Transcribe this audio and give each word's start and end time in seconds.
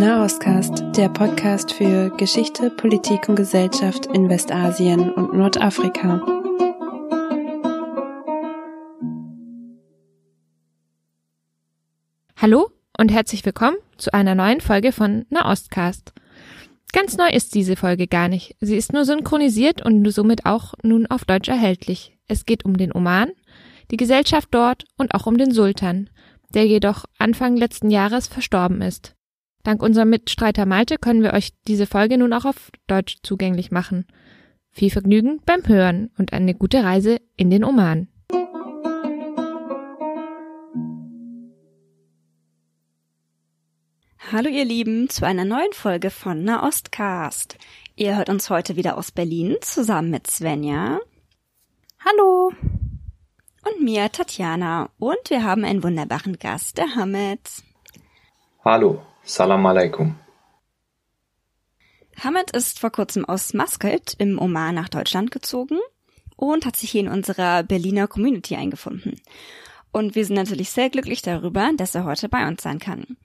Nahostcast, 0.00 0.82
der 0.96 1.10
Podcast 1.10 1.74
für 1.74 2.08
Geschichte, 2.16 2.70
Politik 2.70 3.28
und 3.28 3.36
Gesellschaft 3.36 4.06
in 4.06 4.30
Westasien 4.30 5.12
und 5.12 5.34
Nordafrika. 5.34 6.24
Hallo 12.34 12.70
und 12.96 13.12
herzlich 13.12 13.44
willkommen 13.44 13.76
zu 13.98 14.14
einer 14.14 14.34
neuen 14.34 14.62
Folge 14.62 14.92
von 14.92 15.26
Nahostcast. 15.28 16.14
Ganz 16.94 17.18
neu 17.18 17.28
ist 17.28 17.54
diese 17.54 17.76
Folge 17.76 18.06
gar 18.06 18.28
nicht. 18.28 18.56
Sie 18.58 18.76
ist 18.78 18.94
nur 18.94 19.04
synchronisiert 19.04 19.84
und 19.84 20.10
somit 20.10 20.46
auch 20.46 20.72
nun 20.82 21.08
auf 21.08 21.26
Deutsch 21.26 21.50
erhältlich. 21.50 22.16
Es 22.26 22.46
geht 22.46 22.64
um 22.64 22.78
den 22.78 22.94
Oman, 22.94 23.32
die 23.90 23.98
Gesellschaft 23.98 24.48
dort 24.50 24.86
und 24.96 25.14
auch 25.14 25.26
um 25.26 25.36
den 25.36 25.52
Sultan, 25.52 26.08
der 26.54 26.66
jedoch 26.66 27.04
Anfang 27.18 27.54
letzten 27.58 27.90
Jahres 27.90 28.28
verstorben 28.28 28.80
ist. 28.80 29.14
Dank 29.62 29.82
unserem 29.82 30.10
Mitstreiter 30.10 30.64
Malte 30.64 30.96
können 30.96 31.22
wir 31.22 31.34
euch 31.34 31.50
diese 31.68 31.86
Folge 31.86 32.16
nun 32.16 32.32
auch 32.32 32.46
auf 32.46 32.70
Deutsch 32.86 33.16
zugänglich 33.22 33.70
machen. 33.70 34.06
Viel 34.70 34.90
Vergnügen 34.90 35.40
beim 35.44 35.66
Hören 35.66 36.10
und 36.16 36.32
eine 36.32 36.54
gute 36.54 36.82
Reise 36.82 37.18
in 37.36 37.50
den 37.50 37.64
Oman. 37.64 38.08
Hallo 44.32 44.48
ihr 44.48 44.64
Lieben 44.64 45.10
zu 45.10 45.26
einer 45.26 45.44
neuen 45.44 45.72
Folge 45.72 46.10
von 46.10 46.44
Nahostcast. 46.44 47.58
Ihr 47.96 48.16
hört 48.16 48.28
uns 48.28 48.48
heute 48.48 48.76
wieder 48.76 48.96
aus 48.96 49.10
Berlin 49.10 49.56
zusammen 49.60 50.10
mit 50.10 50.28
Svenja. 50.28 51.00
Hallo. 52.04 52.52
Und 53.66 53.82
mir, 53.82 54.10
Tatjana. 54.10 54.88
Und 54.98 55.18
wir 55.28 55.42
haben 55.42 55.64
einen 55.64 55.82
wunderbaren 55.82 56.38
Gast, 56.38 56.78
der 56.78 56.94
Hamid. 56.94 57.40
Hallo. 58.64 59.02
Salam 59.30 59.64
alaikum. 59.64 60.16
Hamid 62.16 62.50
ist 62.50 62.80
vor 62.80 62.90
kurzem 62.90 63.24
aus 63.24 63.54
Muscat 63.54 64.16
im 64.18 64.40
Oman 64.40 64.74
nach 64.74 64.88
Deutschland 64.88 65.30
gezogen 65.30 65.78
und 66.34 66.66
hat 66.66 66.74
sich 66.74 66.90
hier 66.90 67.02
in 67.02 67.08
unserer 67.08 67.62
Berliner 67.62 68.08
Community 68.08 68.56
eingefunden. 68.56 69.20
Und 69.92 70.16
wir 70.16 70.26
sind 70.26 70.34
natürlich 70.34 70.70
sehr 70.70 70.90
glücklich 70.90 71.22
darüber, 71.22 71.70
dass 71.76 71.94
er 71.94 72.04
heute 72.04 72.28
bei 72.28 72.48
uns 72.48 72.64
sein 72.64 72.80
kann. 72.80 73.16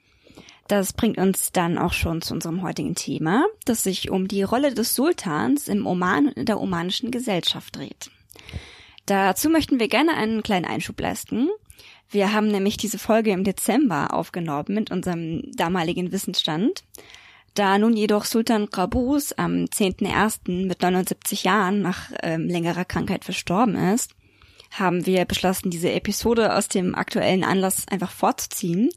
Das 0.67 0.93
bringt 0.93 1.17
uns 1.17 1.51
dann 1.51 1.79
auch 1.79 1.93
schon 1.93 2.21
zu 2.21 2.35
unserem 2.35 2.61
heutigen 2.61 2.93
Thema, 2.93 3.43
das 3.65 3.81
sich 3.81 4.11
um 4.11 4.27
die 4.27 4.43
Rolle 4.43 4.75
des 4.75 4.93
Sultans 4.93 5.67
im 5.67 5.87
Oman 5.87 6.27
und 6.27 6.37
in 6.37 6.45
der 6.45 6.61
omanischen 6.61 7.09
Gesellschaft 7.09 7.77
dreht. 7.77 8.11
Dazu 9.07 9.49
möchten 9.49 9.79
wir 9.79 9.87
gerne 9.87 10.13
einen 10.13 10.43
kleinen 10.43 10.65
Einschub 10.65 10.99
leisten. 10.99 11.49
Wir 12.09 12.33
haben 12.33 12.47
nämlich 12.47 12.77
diese 12.77 12.99
Folge 12.99 13.31
im 13.31 13.43
Dezember 13.43 14.13
aufgenommen 14.13 14.75
mit 14.75 14.91
unserem 14.91 15.43
damaligen 15.53 16.11
Wissensstand. 16.11 16.83
Da 17.55 17.77
nun 17.77 17.95
jedoch 17.95 18.25
Sultan 18.25 18.69
Qaboos 18.69 19.31
am 19.33 19.65
10.01. 19.65 20.67
mit 20.67 20.81
79 20.81 21.45
Jahren 21.45 21.81
nach 21.81 22.11
ähm, 22.21 22.47
längerer 22.47 22.83
Krankheit 22.83 23.23
verstorben 23.23 23.75
ist, 23.75 24.11
haben 24.71 25.05
wir 25.05 25.23
beschlossen, 25.25 25.71
diese 25.71 25.91
Episode 25.91 26.53
aus 26.53 26.67
dem 26.67 26.95
aktuellen 26.95 27.45
Anlass 27.45 27.87
einfach 27.89 28.11
vorzuziehen. 28.11 28.89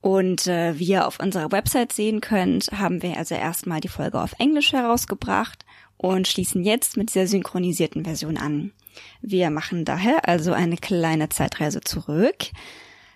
Und 0.00 0.46
äh, 0.46 0.78
wie 0.78 0.86
ihr 0.86 1.06
auf 1.06 1.20
unserer 1.20 1.52
Website 1.52 1.92
sehen 1.92 2.20
könnt, 2.20 2.70
haben 2.72 3.02
wir 3.02 3.16
also 3.16 3.34
erstmal 3.34 3.80
die 3.80 3.88
Folge 3.88 4.20
auf 4.20 4.34
Englisch 4.38 4.72
herausgebracht 4.72 5.64
und 5.96 6.28
schließen 6.28 6.62
jetzt 6.64 6.96
mit 6.96 7.10
dieser 7.14 7.26
synchronisierten 7.26 8.04
Version 8.04 8.36
an. 8.36 8.72
Wir 9.20 9.50
machen 9.50 9.84
daher 9.84 10.28
also 10.28 10.52
eine 10.52 10.76
kleine 10.76 11.28
Zeitreise 11.28 11.80
zurück. 11.80 12.50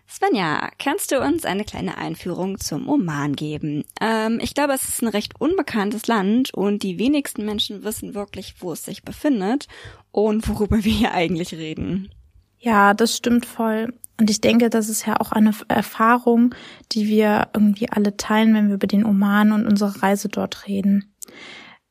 Svenja, 0.09 0.70
kannst 0.81 1.12
du 1.12 1.20
uns 1.20 1.45
eine 1.45 1.64
kleine 1.64 1.97
Einführung 1.97 2.59
zum 2.59 2.89
Oman 2.89 3.36
geben? 3.36 3.84
Ähm, 4.01 4.41
ich 4.42 4.55
glaube, 4.55 4.73
es 4.73 4.89
ist 4.89 5.03
ein 5.03 5.08
recht 5.08 5.41
unbekanntes 5.41 6.08
Land 6.08 6.53
und 6.53 6.83
die 6.83 6.98
wenigsten 6.98 7.45
Menschen 7.45 7.84
wissen 7.84 8.14
wirklich, 8.14 8.56
wo 8.58 8.73
es 8.73 8.84
sich 8.84 9.05
befindet 9.05 9.68
und 10.11 10.48
worüber 10.48 10.83
wir 10.85 10.92
hier 10.92 11.14
eigentlich 11.14 11.55
reden. 11.55 12.11
Ja, 12.58 12.92
das 12.92 13.17
stimmt 13.17 13.47
voll. 13.47 13.95
Und 14.18 14.29
ich 14.29 14.41
denke, 14.41 14.68
das 14.68 14.89
ist 14.89 15.07
ja 15.07 15.18
auch 15.18 15.33
eine 15.33 15.52
Erfahrung, 15.68 16.55
die 16.92 17.07
wir 17.07 17.48
irgendwie 17.55 17.89
alle 17.89 18.17
teilen, 18.17 18.52
wenn 18.52 18.68
wir 18.68 18.74
über 18.74 18.86
den 18.89 19.07
Oman 19.07 19.52
und 19.52 19.64
unsere 19.64 20.02
Reise 20.02 20.29
dort 20.29 20.67
reden. 20.67 21.14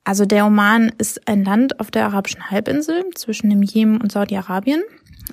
Also 0.04 0.26
der 0.26 0.46
Oman 0.46 0.92
ist 0.98 1.28
ein 1.28 1.44
Land 1.44 1.80
auf 1.80 1.92
der 1.92 2.06
arabischen 2.06 2.50
Halbinsel 2.50 3.06
zwischen 3.16 3.50
dem 3.50 3.62
Jemen 3.62 4.02
und 4.02 4.12
Saudi-Arabien. 4.12 4.82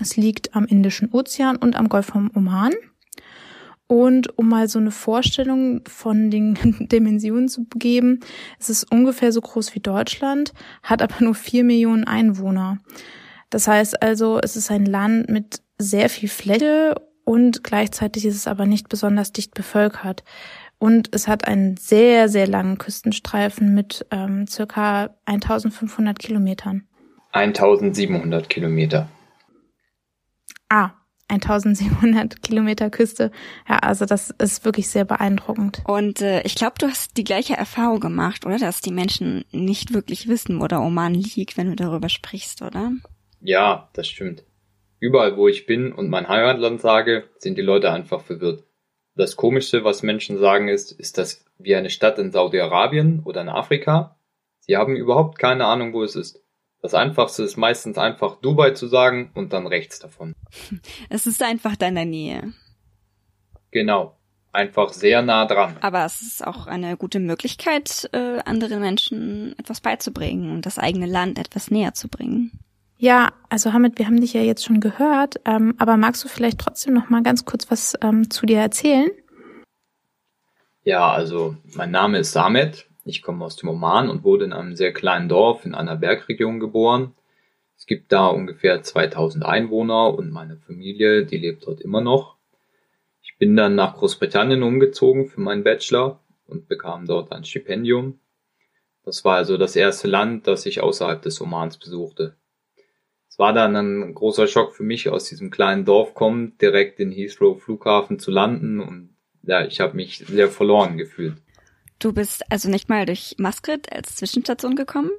Es 0.00 0.16
liegt 0.16 0.54
am 0.54 0.66
Indischen 0.66 1.10
Ozean 1.12 1.56
und 1.56 1.77
am 1.77 1.88
Golf 1.88 2.06
vom 2.06 2.31
Oman. 2.34 2.72
Und 3.88 4.37
um 4.37 4.49
mal 4.49 4.69
so 4.69 4.78
eine 4.78 4.91
Vorstellung 4.91 5.82
von 5.87 6.31
den 6.31 6.55
Dimensionen 6.91 7.49
zu 7.49 7.66
geben, 7.76 8.21
es 8.59 8.69
ist 8.69 8.91
ungefähr 8.91 9.32
so 9.32 9.41
groß 9.41 9.75
wie 9.75 9.81
Deutschland, 9.81 10.53
hat 10.82 11.03
aber 11.03 11.25
nur 11.25 11.34
vier 11.34 11.62
Millionen 11.62 12.05
Einwohner. 12.05 12.78
Das 13.50 13.69
heißt 13.69 14.03
also, 14.03 14.41
es 14.43 14.56
ist 14.56 14.71
ein 14.71 14.87
Land 14.87 15.31
mit 15.31 15.62
sehr 15.78 16.09
viel 16.09 16.28
Fläche 16.28 16.97
und 17.25 17.62
gleichzeitig 17.62 18.25
ist 18.25 18.37
es 18.37 18.49
aber 18.49 18.66
nicht 18.66 18.88
besonders 18.88 19.32
dicht 19.32 19.55
bevölkert. 19.55 20.25
Und 20.78 21.14
es 21.14 21.26
hat 21.26 21.47
einen 21.47 21.76
sehr, 21.76 22.28
sehr 22.28 22.47
langen 22.47 22.78
Küstenstreifen 22.78 23.75
mit 23.75 24.06
ähm, 24.10 24.47
circa 24.47 25.16
1500 25.25 26.19
Kilometern. 26.19 26.87
1700 27.32 28.48
Kilometer. 28.48 29.09
Ah, 30.69 30.92
1700 31.28 32.42
Kilometer 32.42 32.91
Küste. 32.91 33.31
Ja, 33.69 33.78
also 33.78 34.04
das 34.04 34.31
ist 34.38 34.64
wirklich 34.64 34.88
sehr 34.88 35.04
beeindruckend. 35.04 35.82
Und 35.87 36.20
äh, 36.20 36.42
ich 36.42 36.54
glaube, 36.54 36.75
du 36.78 36.87
hast 36.87 37.16
die 37.16 37.25
gleiche 37.25 37.56
Erfahrung 37.56 38.00
gemacht, 38.00 38.47
oder? 38.47 38.58
Dass 38.58 38.81
die 38.81 38.93
Menschen 38.93 39.44
nicht 39.53 39.93
wirklich 39.93 40.28
wissen, 40.28 40.60
wo 40.60 40.66
der 40.66 40.82
Oman 40.82 41.14
liegt, 41.14 41.56
wenn 41.56 41.70
du 41.70 41.76
darüber 41.76 42.08
sprichst, 42.08 42.62
oder? 42.62 42.93
Ja, 43.41 43.88
das 43.94 44.08
stimmt. 44.08 44.44
Überall, 44.98 45.37
wo 45.37 45.48
ich 45.48 45.66
bin 45.66 45.93
und 45.93 46.08
mein 46.08 46.28
Heimatland 46.28 46.81
sage, 46.81 47.25
sind 47.38 47.58
die 47.58 47.62
Leute 47.62 47.93
einfach 47.93 48.22
verwirrt. 48.22 48.64
Das 49.16 49.37
Komischste, 49.37 49.82
was 49.82 50.03
Menschen 50.03 50.38
sagen, 50.38 50.69
ist, 50.69 50.93
ist 50.93 51.16
das 51.16 51.44
wie 51.59 51.75
eine 51.75 51.91
Stadt 51.91 52.19
in 52.19 52.31
Saudi-Arabien 52.31 53.22
oder 53.25 53.41
in 53.41 53.49
Afrika? 53.49 54.16
Sie 54.60 54.77
haben 54.77 54.94
überhaupt 54.94 55.38
keine 55.38 55.65
Ahnung, 55.65 55.94
wo 55.94 56.03
es 56.03 56.16
ist. 56.16 56.43
Das 56.82 56.93
Einfachste 56.93 57.43
ist 57.43 57.56
meistens 57.56 57.97
einfach 57.99 58.37
Dubai 58.37 58.72
zu 58.72 58.87
sagen 58.87 59.31
und 59.34 59.53
dann 59.53 59.66
rechts 59.66 59.99
davon. 59.99 60.34
Es 61.09 61.26
ist 61.26 61.43
einfach 61.43 61.76
da 61.76 61.88
in 61.88 61.94
der 61.94 62.05
Nähe. 62.05 62.53
Genau. 63.71 64.16
Einfach 64.53 64.93
sehr 64.93 65.22
nah 65.22 65.47
dran. 65.47 65.76
Aber 65.81 66.05
es 66.05 66.22
ist 66.22 66.47
auch 66.47 66.66
eine 66.66 66.97
gute 66.97 67.19
Möglichkeit, 67.19 68.09
äh, 68.12 68.38
anderen 68.44 68.81
Menschen 68.81 69.55
etwas 69.59 69.81
beizubringen 69.81 70.53
und 70.53 70.65
das 70.65 70.78
eigene 70.78 71.06
Land 71.06 71.38
etwas 71.38 71.71
näher 71.71 71.93
zu 71.94 72.09
bringen. 72.09 72.53
Ja, 72.99 73.34
also 73.51 73.75
Hamid, 73.75 73.99
wir 73.99 74.07
haben 74.07 74.21
dich 74.21 74.33
ja 74.33 74.41
jetzt 74.41 74.65
schon 74.65 74.81
gehört, 74.81 75.34
ähm, 75.45 75.75
aber 75.79 75.99
magst 75.99 76.25
du 76.25 76.29
vielleicht 76.29 76.59
trotzdem 76.59 76.95
noch 76.95 77.11
mal 77.11 77.23
ganz 77.23 77.45
kurz 77.45 77.71
was 77.71 77.95
ähm, 78.01 78.31
zu 78.31 78.47
dir 78.47 78.59
erzählen? 78.59 79.11
Ja, 80.83 81.11
also 81.11 81.56
mein 81.75 81.91
Name 81.91 82.19
ist 82.19 82.33
Samet. 82.33 82.87
Ich 83.05 83.21
komme 83.21 83.45
aus 83.45 83.56
dem 83.56 83.69
Oman 83.69 84.09
und 84.09 84.25
wurde 84.25 84.47
in 84.47 84.53
einem 84.55 84.77
sehr 84.77 84.95
kleinen 84.95 85.29
Dorf 85.29 85.67
in 85.67 85.75
einer 85.75 85.97
Bergregion 85.97 86.59
geboren. 86.59 87.12
Es 87.77 87.85
gibt 87.85 88.12
da 88.12 88.29
ungefähr 88.29 88.83
2000 88.83 89.45
Einwohner 89.45 90.15
und 90.15 90.31
meine 90.31 90.56
Familie, 90.56 91.27
die 91.27 91.37
lebt 91.37 91.67
dort 91.67 91.83
immer 91.83 92.01
noch. 92.01 92.37
Ich 93.23 93.37
bin 93.37 93.56
dann 93.56 93.75
nach 93.75 93.97
Großbritannien 93.97 94.62
umgezogen 94.62 95.27
für 95.27 95.43
meinen 95.43 95.65
Bachelor 95.65 96.21
und 96.47 96.67
bekam 96.67 97.06
dort 97.06 97.31
ein 97.31 97.45
Stipendium. 97.45 98.19
Das 99.05 99.23
war 99.25 99.37
also 99.37 99.59
das 99.59 99.77
erste 99.77 100.09
Land, 100.09 100.47
das 100.47 100.65
ich 100.65 100.81
außerhalb 100.81 101.21
des 101.21 101.43
Omans 101.43 101.77
besuchte 101.77 102.35
es 103.37 103.39
war 103.39 103.53
dann 103.53 103.77
ein 103.77 104.15
großer 104.15 104.47
Schock 104.47 104.75
für 104.75 104.83
mich, 104.83 105.11
aus 105.11 105.25
diesem 105.25 105.51
kleinen 105.51 105.85
Dorf 105.85 106.15
kommen, 106.15 106.57
direkt 106.57 107.01
in 107.01 107.13
Heathrow 107.13 107.63
Flughafen 107.63 108.19
zu 108.19 108.31
landen 108.31 108.81
und 108.81 109.15
ja, 109.43 109.67
ich 109.67 109.79
habe 109.81 109.95
mich 109.95 110.25
sehr 110.27 110.49
verloren 110.49 110.97
gefühlt. 110.97 111.37
Du 111.99 112.15
bist 112.15 112.50
also 112.50 112.71
nicht 112.71 112.88
mal 112.88 113.05
durch 113.05 113.35
Muscat 113.37 113.93
als 113.93 114.17
Zwischenstation 114.17 114.75
gekommen? 114.75 115.11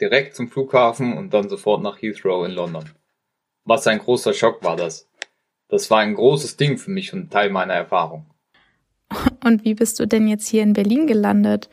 Direkt 0.00 0.36
zum 0.36 0.48
Flughafen 0.48 1.18
und 1.18 1.34
dann 1.34 1.48
sofort 1.48 1.82
nach 1.82 2.00
Heathrow 2.00 2.46
in 2.46 2.52
London. 2.52 2.84
Was 3.64 3.88
ein 3.88 3.98
großer 3.98 4.32
Schock 4.32 4.62
war 4.62 4.76
das. 4.76 5.10
Das 5.66 5.90
war 5.90 5.98
ein 5.98 6.14
großes 6.14 6.56
Ding 6.58 6.78
für 6.78 6.92
mich 6.92 7.12
und 7.12 7.32
Teil 7.32 7.50
meiner 7.50 7.74
Erfahrung. 7.74 8.26
Und 9.42 9.64
wie 9.64 9.74
bist 9.74 9.98
du 9.98 10.06
denn 10.06 10.28
jetzt 10.28 10.46
hier 10.46 10.62
in 10.62 10.74
Berlin 10.74 11.08
gelandet? 11.08 11.68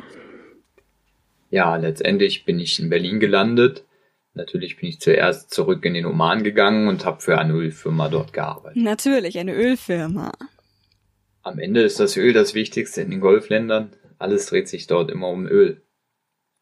Ja, 1.52 1.76
letztendlich 1.76 2.44
bin 2.44 2.60
ich 2.60 2.80
in 2.80 2.90
Berlin 2.90 3.20
gelandet 3.20 3.86
Natürlich 4.34 4.78
bin 4.78 4.90
ich 4.90 5.00
zuerst 5.00 5.52
zurück 5.54 5.84
in 5.84 5.94
den 5.94 6.06
Oman 6.06 6.44
gegangen 6.44 6.88
und 6.88 7.06
habe 7.06 7.22
für 7.22 7.38
eine 7.38 7.54
Ölfirma 7.54 8.08
dort 8.08 8.32
gearbeitet. 8.32 8.82
Natürlich, 8.82 9.38
eine 9.38 9.54
Ölfirma. 9.54 10.32
Am 11.44 11.60
Ende 11.60 11.82
ist 11.82 12.00
das 12.00 12.16
Öl 12.16 12.34
das 12.34 12.54
Wichtigste 12.54 13.02
in 13.02 13.12
den 13.12 13.20
Golfländern. 13.20 13.92
Alles 14.20 14.46
dreht 14.46 14.70
sich 14.70 14.88
dort 14.88 15.12
immer 15.12 15.28
um 15.28 15.48
Öl. 15.48 15.82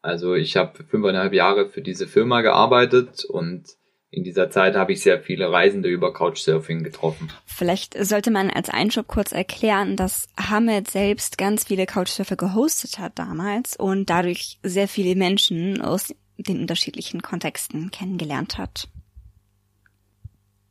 Also 0.02 0.34
ich 0.34 0.56
habe 0.56 0.82
fünfeinhalb 0.82 1.32
Jahre 1.32 1.68
für 1.68 1.82
diese 1.82 2.08
Firma 2.08 2.40
gearbeitet 2.40 3.24
und 3.24 3.76
In 4.12 4.24
dieser 4.24 4.50
Zeit 4.50 4.74
habe 4.74 4.92
ich 4.92 5.02
sehr 5.02 5.20
viele 5.20 5.52
Reisende 5.52 5.88
über 5.88 6.12
Couchsurfing 6.12 6.82
getroffen. 6.82 7.30
Vielleicht 7.46 7.94
sollte 8.04 8.32
man 8.32 8.50
als 8.50 8.68
Einschub 8.68 9.06
kurz 9.06 9.30
erklären, 9.30 9.94
dass 9.94 10.26
Hamed 10.36 10.90
selbst 10.90 11.38
ganz 11.38 11.64
viele 11.64 11.86
Couchsurfer 11.86 12.34
gehostet 12.34 12.98
hat 12.98 13.20
damals 13.20 13.76
und 13.76 14.10
dadurch 14.10 14.58
sehr 14.64 14.88
viele 14.88 15.14
Menschen 15.14 15.80
aus 15.80 16.12
den 16.42 16.60
unterschiedlichen 16.60 17.22
Kontexten 17.22 17.90
kennengelernt 17.90 18.58
hat. 18.58 18.88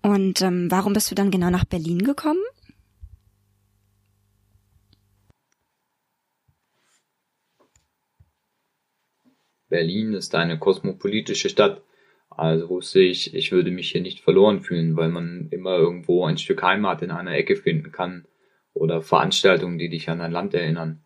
Und 0.02 0.42
ähm, 0.42 0.72
warum 0.72 0.94
bist 0.94 1.12
du 1.12 1.16
dann 1.16 1.32
genau 1.32 1.50
nach 1.50 1.66
Berlin 1.66 2.00
gekommen? 2.00 2.42
Berlin 9.70 10.14
ist 10.14 10.34
eine 10.36 10.58
kosmopolitische 10.58 11.50
Stadt. 11.50 11.84
Also 12.30 12.70
wusste 12.70 13.02
ich, 13.02 13.34
ich 13.34 13.52
würde 13.52 13.72
mich 13.72 13.92
hier 13.92 14.02
nicht 14.02 14.22
verloren 14.22 14.62
fühlen, 14.62 14.96
weil 14.96 15.10
man 15.10 15.50
immer 15.52 15.76
irgendwo 15.78 16.26
ein 16.26 16.38
Stück 16.38 16.64
Heimat 16.64 17.02
in 17.02 17.12
einer 17.12 17.36
Ecke 17.36 17.56
finden 17.56 17.92
kann 17.92 18.26
oder 18.74 19.02
Veranstaltungen, 19.02 19.78
die 19.78 19.90
dich 19.90 20.10
an 20.10 20.22
ein 20.22 20.32
Land 20.32 20.54
erinnern. 20.54 21.04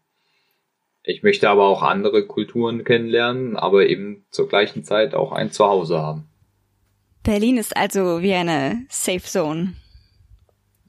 Ich 1.06 1.22
möchte 1.22 1.50
aber 1.50 1.66
auch 1.66 1.84
andere 1.84 2.26
Kulturen 2.26 2.86
kennenlernen, 2.86 3.58
aber 3.58 3.88
eben 3.88 4.26
zur 4.32 4.48
gleichen 4.48 4.86
Zeit 4.86 5.14
auch 5.14 5.34
ein 5.34 5.52
Zuhause 5.52 6.00
haben. 6.00 6.30
Berlin 7.24 7.58
ist 7.58 7.76
also 7.76 8.22
wie 8.22 8.34
eine 8.34 8.86
Safe 8.90 9.22
Zone. 9.22 9.74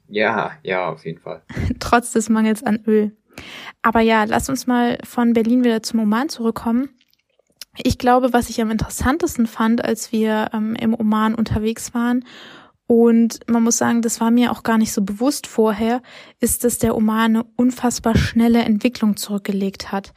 Ja, 0.07 0.53
ja, 0.63 0.89
auf 0.89 1.05
jeden 1.05 1.19
Fall. 1.19 1.41
Trotz 1.79 2.11
des 2.11 2.29
Mangels 2.29 2.63
an 2.63 2.83
Öl. 2.85 3.11
Aber 3.81 3.99
ja, 3.99 4.23
lass 4.23 4.49
uns 4.49 4.67
mal 4.67 4.97
von 5.03 5.33
Berlin 5.33 5.63
wieder 5.63 5.83
zum 5.83 5.99
Oman 5.99 6.29
zurückkommen. 6.29 6.89
Ich 7.77 7.97
glaube, 7.97 8.31
was 8.31 8.49
ich 8.49 8.61
am 8.61 8.71
interessantesten 8.71 9.47
fand, 9.47 9.83
als 9.83 10.13
wir 10.13 10.49
ähm, 10.53 10.75
im 10.75 10.93
Oman 10.93 11.35
unterwegs 11.35 11.93
waren, 11.93 12.23
und 12.87 13.39
man 13.49 13.63
muss 13.63 13.77
sagen, 13.77 14.01
das 14.01 14.21
war 14.21 14.29
mir 14.29 14.51
auch 14.51 14.63
gar 14.63 14.77
nicht 14.77 14.91
so 14.93 15.01
bewusst 15.01 15.47
vorher, 15.47 16.01
ist, 16.39 16.63
dass 16.63 16.77
der 16.77 16.95
Oman 16.95 17.37
eine 17.37 17.45
unfassbar 17.55 18.15
schnelle 18.15 18.59
Entwicklung 18.59 19.17
zurückgelegt 19.17 19.91
hat. 19.91 20.13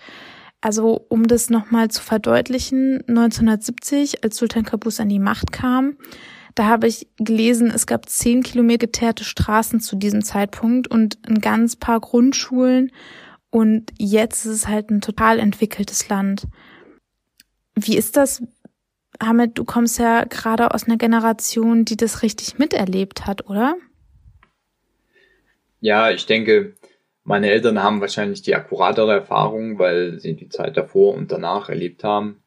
Also 0.61 1.06
um 1.09 1.26
das 1.26 1.50
nochmal 1.50 1.88
zu 1.88 2.03
verdeutlichen, 2.03 3.05
1970, 3.09 4.25
als 4.25 4.37
Sultan 4.37 4.65
Qaboos 4.65 5.00
an 5.00 5.09
die 5.09 5.20
Macht 5.20 5.53
kam, 5.53 5.97
da 6.55 6.67
habe 6.67 6.88
ich 6.88 7.06
gelesen, 7.19 7.70
es 7.70 7.87
gab 7.87 8.09
zehn 8.09 8.43
Kilometer 8.43 8.87
geteerte 8.87 9.23
Straßen 9.23 9.81
zu 9.81 9.94
diesem 9.94 10.25
Zeitpunkt 10.25 10.88
und 10.88 11.19
ein 11.29 11.41
ganz 11.41 11.76
paar 11.76 12.00
Grundschulen. 12.00 12.91
Und 13.50 13.93
jetzt 13.97 14.44
ist 14.44 14.53
es 14.53 14.69
halt 14.69 14.91
ein 14.91 15.00
total 15.00 15.38
entwickeltes 15.38 16.09
Land. 16.09 16.49
Wie 17.76 17.97
ist 17.97 18.17
das, 18.17 18.43
Hamid, 19.20 19.59
du 19.59 19.65
kommst 19.65 19.99
ja 19.99 20.25
gerade 20.25 20.73
aus 20.73 20.85
einer 20.85 20.97
Generation, 20.97 21.85
die 21.85 21.97
das 21.97 22.23
richtig 22.23 22.59
miterlebt 22.59 23.26
hat, 23.26 23.49
oder? 23.49 23.76
Ja, 25.81 26.11
ich 26.11 26.26
denke, 26.26 26.75
meine 27.25 27.50
Eltern 27.50 27.82
haben 27.82 28.00
wahrscheinlich 28.00 28.43
die 28.43 28.55
akkuratere 28.55 29.12
Erfahrung, 29.12 29.79
weil 29.79 30.19
sie 30.19 30.35
die 30.35 30.49
Zeit 30.49 30.76
davor 30.76 31.15
und 31.15 31.31
danach 31.31 31.69
erlebt 31.69 32.05
haben. 32.05 32.43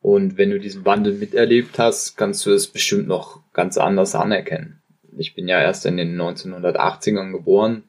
Und 0.00 0.38
wenn 0.38 0.50
du 0.50 0.60
diesen 0.60 0.84
Wandel 0.84 1.14
miterlebt 1.14 1.78
hast, 1.78 2.16
kannst 2.16 2.46
du 2.46 2.52
es 2.52 2.68
bestimmt 2.68 3.08
noch 3.08 3.42
ganz 3.52 3.76
anders 3.76 4.14
anerkennen. 4.14 4.80
Ich 5.18 5.34
bin 5.34 5.48
ja 5.48 5.60
erst 5.60 5.86
in 5.86 5.96
den 5.96 6.20
1980ern 6.20 7.32
geboren 7.32 7.84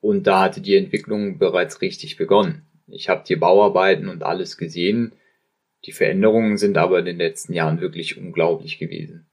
und 0.00 0.26
da 0.26 0.42
hatte 0.42 0.60
die 0.60 0.76
Entwicklung 0.76 1.38
bereits 1.38 1.80
richtig 1.80 2.16
begonnen. 2.16 2.66
Ich 2.86 3.08
habe 3.08 3.24
die 3.26 3.36
Bauarbeiten 3.36 4.08
und 4.08 4.22
alles 4.22 4.56
gesehen, 4.56 5.12
die 5.86 5.92
Veränderungen 5.92 6.58
sind 6.58 6.76
aber 6.76 6.98
in 6.98 7.06
den 7.06 7.18
letzten 7.18 7.54
Jahren 7.54 7.80
wirklich 7.80 8.18
unglaublich 8.18 8.78
gewesen. 8.78 9.26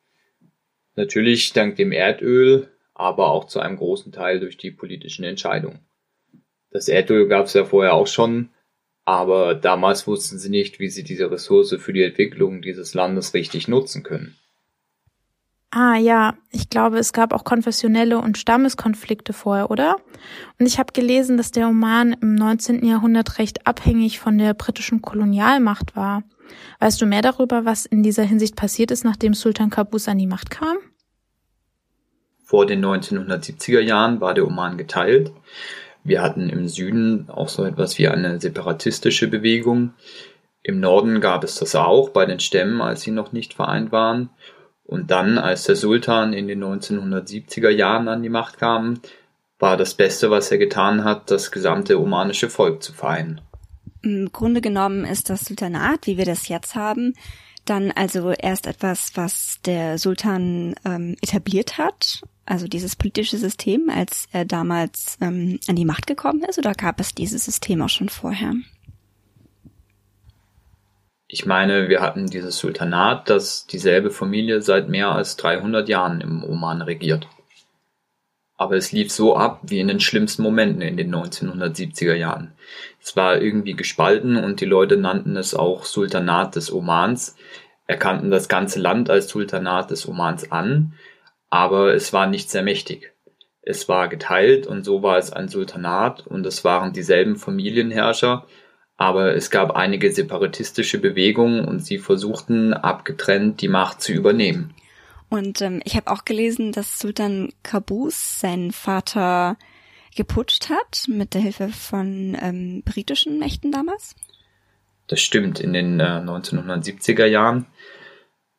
Natürlich 0.96 1.54
dank 1.54 1.76
dem 1.76 1.92
Erdöl, 1.92 2.70
aber 2.94 3.30
auch 3.30 3.46
zu 3.46 3.60
einem 3.60 3.78
großen 3.78 4.12
Teil 4.12 4.40
durch 4.40 4.58
die 4.58 4.72
politischen 4.72 5.24
Entscheidungen. 5.24 5.80
Das 6.72 6.88
Erdöl 6.88 7.28
gab 7.28 7.46
es 7.46 7.54
ja 7.54 7.66
vorher 7.66 7.94
auch 7.94 8.08
schon, 8.08 8.50
aber 9.06 9.56
damals 9.56 10.08
wussten 10.08 10.38
sie 10.38 10.50
nicht, 10.50 10.80
wie 10.80 10.90
sie 10.90 11.04
diese 11.04 11.30
Ressource 11.30 11.76
für 11.80 11.94
die 11.94 12.04
Entwicklung 12.04 12.62
dieses 12.62 12.94
Landes 12.94 13.34
richtig 13.34 13.68
nutzen 13.68 14.04
können. 14.04 14.36
Ah 15.70 15.98
ja, 15.98 16.34
ich 16.52 16.70
glaube, 16.70 16.98
es 16.98 17.14
gab 17.14 17.34
auch 17.34 17.44
konfessionelle 17.44 18.20
und 18.20 18.38
Stammeskonflikte 18.38 19.34
vorher, 19.34 19.70
oder? 19.70 19.98
Und 20.60 20.66
ich 20.66 20.80
habe 20.80 20.94
gelesen, 20.94 21.38
dass 21.38 21.52
der 21.52 21.68
Oman 21.68 22.14
im 22.22 22.36
19. 22.36 22.86
Jahrhundert 22.86 23.38
recht 23.38 23.68
abhängig 23.68 24.20
von 24.20 24.38
der 24.38 24.54
britischen 24.54 25.02
Kolonialmacht 25.02 25.96
war. 25.96 26.24
Weißt 26.80 27.02
du 27.02 27.06
mehr 27.06 27.22
darüber, 27.22 27.66
was 27.66 27.86
in 27.86 28.04
dieser 28.04 28.24
Hinsicht 28.24 28.56
passiert 28.56 28.92
ist, 28.92 29.04
nachdem 29.04 29.34
Sultan 29.34 29.70
Qaboos 29.70 30.08
an 30.08 30.18
die 30.18 30.28
Macht 30.28 30.50
kam? 30.50 30.78
Vor 32.44 32.66
den 32.66 32.84
1970er 32.86 33.82
Jahren 33.82 34.22
war 34.22 34.34
der 34.34 34.48
Oman 34.48 34.78
geteilt. 34.78 35.32
Wir 36.04 36.22
hatten 36.22 36.50
im 36.50 36.68
Süden 36.70 37.30
auch 37.30 37.50
so 37.50 37.66
etwas 37.66 37.98
wie 37.98 38.08
eine 38.08 38.40
separatistische 38.40 39.28
Bewegung. 39.28 39.94
Im 40.64 40.80
Norden 40.80 41.20
gab 41.20 41.44
es 41.44 41.56
das 41.56 41.76
auch 41.76 42.10
bei 42.10 42.26
den 42.26 42.40
Stämmen, 42.40 42.82
als 42.82 43.02
sie 43.02 43.12
noch 43.12 43.34
nicht 43.34 43.54
vereint 43.54 43.92
waren. 43.92 44.30
Und 44.86 45.12
dann, 45.12 45.38
als 45.38 45.66
der 45.66 45.76
Sultan 45.76 46.32
in 46.32 46.48
den 46.48 46.64
1970er 46.64 47.70
Jahren 47.70 48.08
an 48.08 48.24
die 48.24 48.30
Macht 48.30 48.58
kam, 48.58 49.02
war 49.60 49.76
das 49.76 49.96
Beste, 49.96 50.32
was 50.32 50.50
er 50.52 50.58
getan 50.58 51.04
hat, 51.04 51.30
das 51.30 51.52
gesamte 51.52 52.00
omanische 52.00 52.50
Volk 52.50 52.82
zu 52.82 52.94
vereinen. 52.94 53.42
Im 54.02 54.32
Grunde 54.32 54.62
genommen 54.62 55.06
ist 55.06 55.30
das 55.30 55.42
Sultanat, 55.42 56.08
wie 56.08 56.18
wir 56.18 56.26
das 56.26 56.48
jetzt 56.48 56.76
haben, 56.76 57.14
dann 57.66 57.92
also 57.92 58.32
erst 58.32 58.68
etwas, 58.68 59.12
was 59.16 59.60
der 59.66 59.98
Sultan 59.98 60.76
ähm, 60.86 61.16
etabliert 61.22 61.78
hat, 61.78 62.22
also 62.46 62.68
dieses 62.68 62.96
politische 62.96 63.38
System, 63.38 63.90
als 63.90 64.28
er 64.32 64.46
damals 64.46 65.18
ähm, 65.22 65.60
an 65.68 65.76
die 65.76 65.86
Macht 65.86 66.08
gekommen 66.08 66.44
ist, 66.44 66.58
oder 66.58 66.74
gab 66.74 67.00
es 67.00 67.14
dieses 67.14 67.46
System 67.46 67.82
auch 67.82 67.90
schon 67.90 68.10
vorher? 68.10 68.54
Ich 71.28 71.46
meine, 71.46 71.90
wir 71.90 72.00
hatten 72.00 72.28
dieses 72.28 72.58
Sultanat, 72.58 73.30
das 73.30 73.68
dieselbe 73.68 74.12
Familie 74.12 74.62
seit 74.62 74.88
mehr 74.88 75.12
als 75.12 75.36
300 75.36 75.90
Jahren 75.90 76.22
im 76.22 76.42
Oman 76.42 76.82
regiert. 76.82 77.28
Aber 78.58 78.76
es 78.76 78.92
lief 78.92 79.12
so 79.12 79.36
ab 79.36 79.60
wie 79.64 79.80
in 79.80 79.88
den 79.88 80.00
schlimmsten 80.00 80.42
Momenten 80.42 80.82
in 80.82 80.98
den 80.98 81.14
1970er 81.14 82.16
Jahren. 82.16 82.54
Es 83.02 83.16
war 83.16 83.40
irgendwie 83.40 83.74
gespalten 83.74 84.36
und 84.36 84.60
die 84.60 84.66
Leute 84.66 84.98
nannten 84.98 85.38
es 85.38 85.54
auch 85.54 85.86
Sultanat 85.86 86.56
des 86.56 86.74
Omans, 86.74 87.36
erkannten 87.86 88.32
das 88.32 88.50
ganze 88.50 88.80
Land 88.80 89.10
als 89.10 89.30
Sultanat 89.30 89.92
des 89.92 90.08
Omans 90.08 90.52
an, 90.52 90.94
aber 91.50 91.94
es 91.94 92.12
war 92.14 92.28
nicht 92.28 92.50
sehr 92.50 92.64
mächtig. 92.64 93.14
Es 93.62 93.88
war 93.88 94.08
geteilt 94.08 94.66
und 94.66 94.84
so 94.84 95.04
war 95.04 95.18
es 95.18 95.32
ein 95.32 95.50
Sultanat 95.50 96.26
und 96.26 96.46
es 96.46 96.64
waren 96.64 96.94
dieselben 96.94 97.36
Familienherrscher, 97.36 98.48
aber 98.98 99.36
es 99.36 99.52
gab 99.52 99.76
einige 99.76 100.12
separatistische 100.12 101.00
Bewegungen 101.00 101.66
und 101.66 101.86
sie 101.86 102.00
versuchten 102.00 102.74
abgetrennt 102.74 103.62
die 103.62 103.68
Macht 103.68 104.02
zu 104.02 104.12
übernehmen. 104.12 104.74
Und 105.30 105.62
ähm, 105.62 105.82
ich 105.84 105.96
habe 105.96 106.12
auch 106.12 106.26
gelesen, 106.26 106.72
dass 106.72 107.00
Sultan 107.00 107.50
Qaboos 107.64 108.40
seinen 108.40 108.72
Vater 108.72 109.58
geputscht 110.16 110.70
hat 110.70 111.06
mit 111.08 111.34
der 111.34 111.42
Hilfe 111.42 111.70
von 111.70 112.38
ähm, 112.42 112.82
britischen 112.86 113.40
Mächten 113.40 113.72
damals. 113.72 114.16
Das 115.08 115.22
stimmt, 115.22 115.60
in 115.60 115.74
den 115.74 116.00
äh, 116.00 116.04
1970er 116.04 117.26
Jahren. 117.26 117.66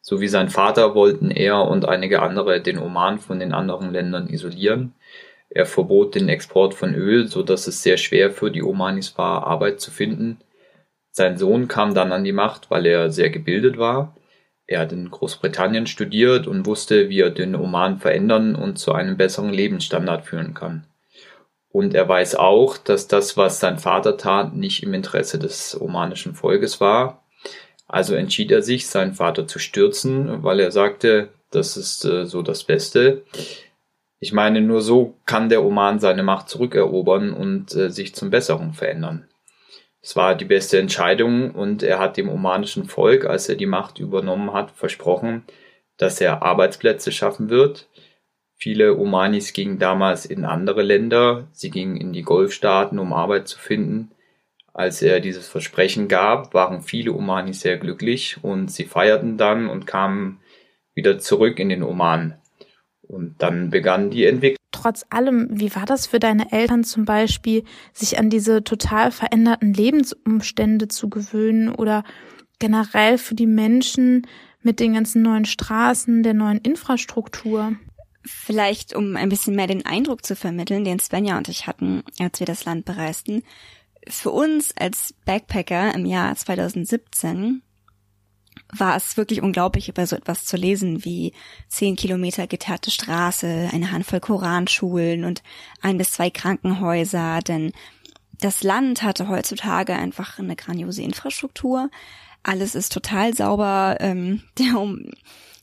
So 0.01 0.21
wie 0.21 0.29
sein 0.29 0.49
Vater 0.49 0.95
wollten 0.95 1.31
er 1.31 1.63
und 1.63 1.87
einige 1.87 2.23
andere 2.23 2.63
den 2.63 2.79
Oman 2.79 3.19
von 3.19 3.41
den 3.41 3.53
anderen 3.53 3.93
Ländern 3.93 4.29
isolieren. 4.29 4.95
Er 5.51 5.67
verbot 5.67 6.15
den 6.15 6.29
Export 6.29 6.75
von 6.75 6.95
Öl, 6.95 7.27
so 7.27 7.43
dass 7.43 7.67
es 7.67 7.83
sehr 7.83 7.97
schwer 7.97 8.31
für 8.31 8.51
die 8.51 8.63
Omanis 8.63 9.19
war, 9.19 9.47
Arbeit 9.47 9.81
zu 9.81 9.91
finden. 9.91 10.39
Sein 11.11 11.37
Sohn 11.37 11.69
kam 11.69 11.95
dann 11.95 12.13
an 12.13 12.25
die 12.25 12.33
Macht, 12.33 12.71
weil 12.71 12.87
er 12.87 13.11
sehr 13.11 13.31
gebildet 13.31 13.79
war. 13.79 14.17
Er 14.69 14.81
hat 14.81 14.93
in 14.93 15.11
Großbritannien 15.11 15.87
studiert 15.87 16.47
und 16.47 16.67
wusste, 16.67 17.09
wie 17.09 17.21
er 17.21 17.31
den 17.31 17.57
Oman 17.57 17.99
verändern 17.99 18.55
und 18.55 18.79
zu 18.79 18.93
einem 18.93 19.17
besseren 19.17 19.51
Lebensstandard 19.51 20.27
führen 20.27 20.53
kann. 20.53 20.85
Und 21.71 21.95
er 21.95 22.07
weiß 22.07 22.35
auch, 22.35 22.77
dass 22.77 23.09
das, 23.09 23.39
was 23.39 23.61
sein 23.61 23.79
Vater 23.79 24.19
tat, 24.19 24.55
nicht 24.55 24.83
im 24.83 24.93
Interesse 24.93 25.39
des 25.39 25.81
omanischen 25.81 26.35
Volkes 26.35 26.83
war. 26.83 27.25
Also 27.87 28.15
entschied 28.15 28.51
er 28.51 28.61
sich, 28.61 28.89
seinen 28.89 29.15
Vater 29.15 29.47
zu 29.47 29.59
stürzen, 29.59 30.43
weil 30.43 30.61
er 30.61 30.71
sagte, 30.71 31.31
das 31.51 31.79
ist 31.79 32.05
äh, 32.05 32.27
so 32.27 32.43
das 32.43 32.65
Beste. 32.65 33.25
Ich 34.21 34.35
meine, 34.35 34.61
nur 34.61 34.83
so 34.83 35.15
kann 35.25 35.49
der 35.49 35.65
Oman 35.65 35.99
seine 35.99 36.23
Macht 36.23 36.51
zurückerobern 36.51 37.33
und 37.33 37.75
äh, 37.75 37.91
sich 37.91 38.15
zum 38.15 38.29
Besseren 38.29 38.75
verändern. 38.75 39.28
Es 40.09 40.17
war 40.17 40.35
die 40.35 40.47
beste 40.47 40.79
Entscheidung 40.79 41.51
und 41.51 41.83
er 41.83 41.99
hat 41.99 42.17
dem 42.17 42.31
omanischen 42.31 42.87
Volk, 42.87 43.27
als 43.27 43.47
er 43.51 43.57
die 43.57 43.67
Macht 43.67 43.99
übernommen 43.99 44.55
hat, 44.55 44.71
versprochen, 44.71 45.45
dass 45.99 46.19
er 46.23 46.43
Arbeitsplätze 46.43 47.13
schaffen 47.13 47.51
wird. 47.51 47.91
Viele 48.57 48.97
Omanis 48.97 49.53
gingen 49.53 49.79
damals 49.79 50.25
in 50.25 50.47
andere 50.47 50.81
Länder, 50.81 51.49
sie 51.53 51.69
gingen 51.69 51.99
in 51.99 52.15
die 52.15 52.23
Golfstaaten, 52.23 52.99
um 52.99 53.13
Arbeit 53.13 53.49
zu 53.49 53.59
finden. 53.59 54.11
Als 54.73 55.03
er 55.03 55.21
dieses 55.21 55.47
Versprechen 55.47 56.09
gab, 56.09 56.55
waren 56.55 56.81
viele 56.81 57.13
Omanis 57.13 57.61
sehr 57.61 57.77
glücklich 57.77 58.39
und 58.41 58.71
sie 58.71 58.87
feierten 58.87 59.37
dann 59.37 59.69
und 59.69 59.87
kamen 59.87 60.41
wieder 60.95 61.19
zurück 61.19 61.59
in 61.59 61.69
den 61.69 61.83
Oman. 61.83 62.41
Und 63.03 63.43
dann 63.43 63.69
begann 63.69 64.09
die 64.09 64.25
Entwicklung. 64.25 64.58
Trotz 64.81 65.05
allem, 65.11 65.49
wie 65.51 65.75
war 65.75 65.87
das 65.87 66.07
für 66.07 66.21
deine 66.21 66.53
Eltern 66.53 66.85
zum 66.85 67.05
Beispiel, 67.05 67.65
sich 67.93 68.17
an 68.17 68.31
diese 68.31 68.63
total 68.63 69.11
veränderten 69.11 69.75
Lebensumstände 69.75 70.87
zu 70.87 71.11
gewöhnen 71.11 71.75
oder 71.75 72.05
generell 72.61 73.19
für 73.19 73.35
die 73.35 73.49
Menschen 73.49 74.25
mit 74.63 74.79
den 74.79 74.95
ganzen 74.95 75.23
neuen 75.23 75.47
Straßen, 75.47 76.23
der 76.23 76.33
neuen 76.33 76.59
Infrastruktur? 76.59 77.73
Vielleicht, 78.23 78.95
um 78.95 79.17
ein 79.17 79.29
bisschen 79.29 79.57
mehr 79.57 79.67
den 79.67 79.85
Eindruck 79.85 80.25
zu 80.25 80.37
vermitteln, 80.37 80.85
den 80.85 81.01
Svenja 81.01 81.37
und 81.39 81.49
ich 81.49 81.67
hatten, 81.67 82.05
als 82.21 82.39
wir 82.39 82.47
das 82.47 82.65
Land 82.65 82.85
bereisten. 82.85 83.43
Für 84.07 84.31
uns 84.31 84.73
als 84.77 85.13
Backpacker 85.25 85.93
im 85.93 86.07
Jahr 86.07 86.37
2017 86.37 87.63
war 88.71 88.97
es 88.97 89.17
wirklich 89.17 89.43
unglaublich, 89.43 89.89
über 89.89 90.07
so 90.07 90.17
etwas 90.17 90.45
zu 90.45 90.57
lesen 90.57 91.05
wie 91.05 91.33
zehn 91.69 91.97
Kilometer 91.97 92.47
geteerte 92.47 92.91
Straße, 92.91 93.71
eine 93.73 93.93
Handvoll 93.93 94.21
Koranschulen 94.21 95.25
und 95.25 95.43
ein 95.81 95.97
bis 95.97 96.13
zwei 96.13 96.31
Krankenhäuser, 96.31 97.41
denn 97.41 97.73
das 98.41 98.63
Land 98.63 99.03
hatte 99.03 99.29
heutzutage 99.29 99.95
einfach 99.95 100.39
eine 100.39 100.55
grandiose 100.55 101.03
Infrastruktur. 101.03 101.91
Alles 102.43 102.75
ist 102.75 102.93
total 102.93 103.35
sauber. 103.35 103.97
Ähm, 104.01 104.43
der, 104.59 104.75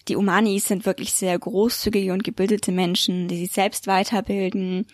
die 0.08 0.16
Omanis 0.16 0.68
sind 0.68 0.86
wirklich 0.86 1.14
sehr 1.14 1.38
großzügige 1.38 2.14
und 2.14 2.24
gebildete 2.24 2.72
Menschen, 2.72 3.28
die 3.28 3.38
sich 3.38 3.52
selbst 3.52 3.88
weiterbilden. 3.88 4.88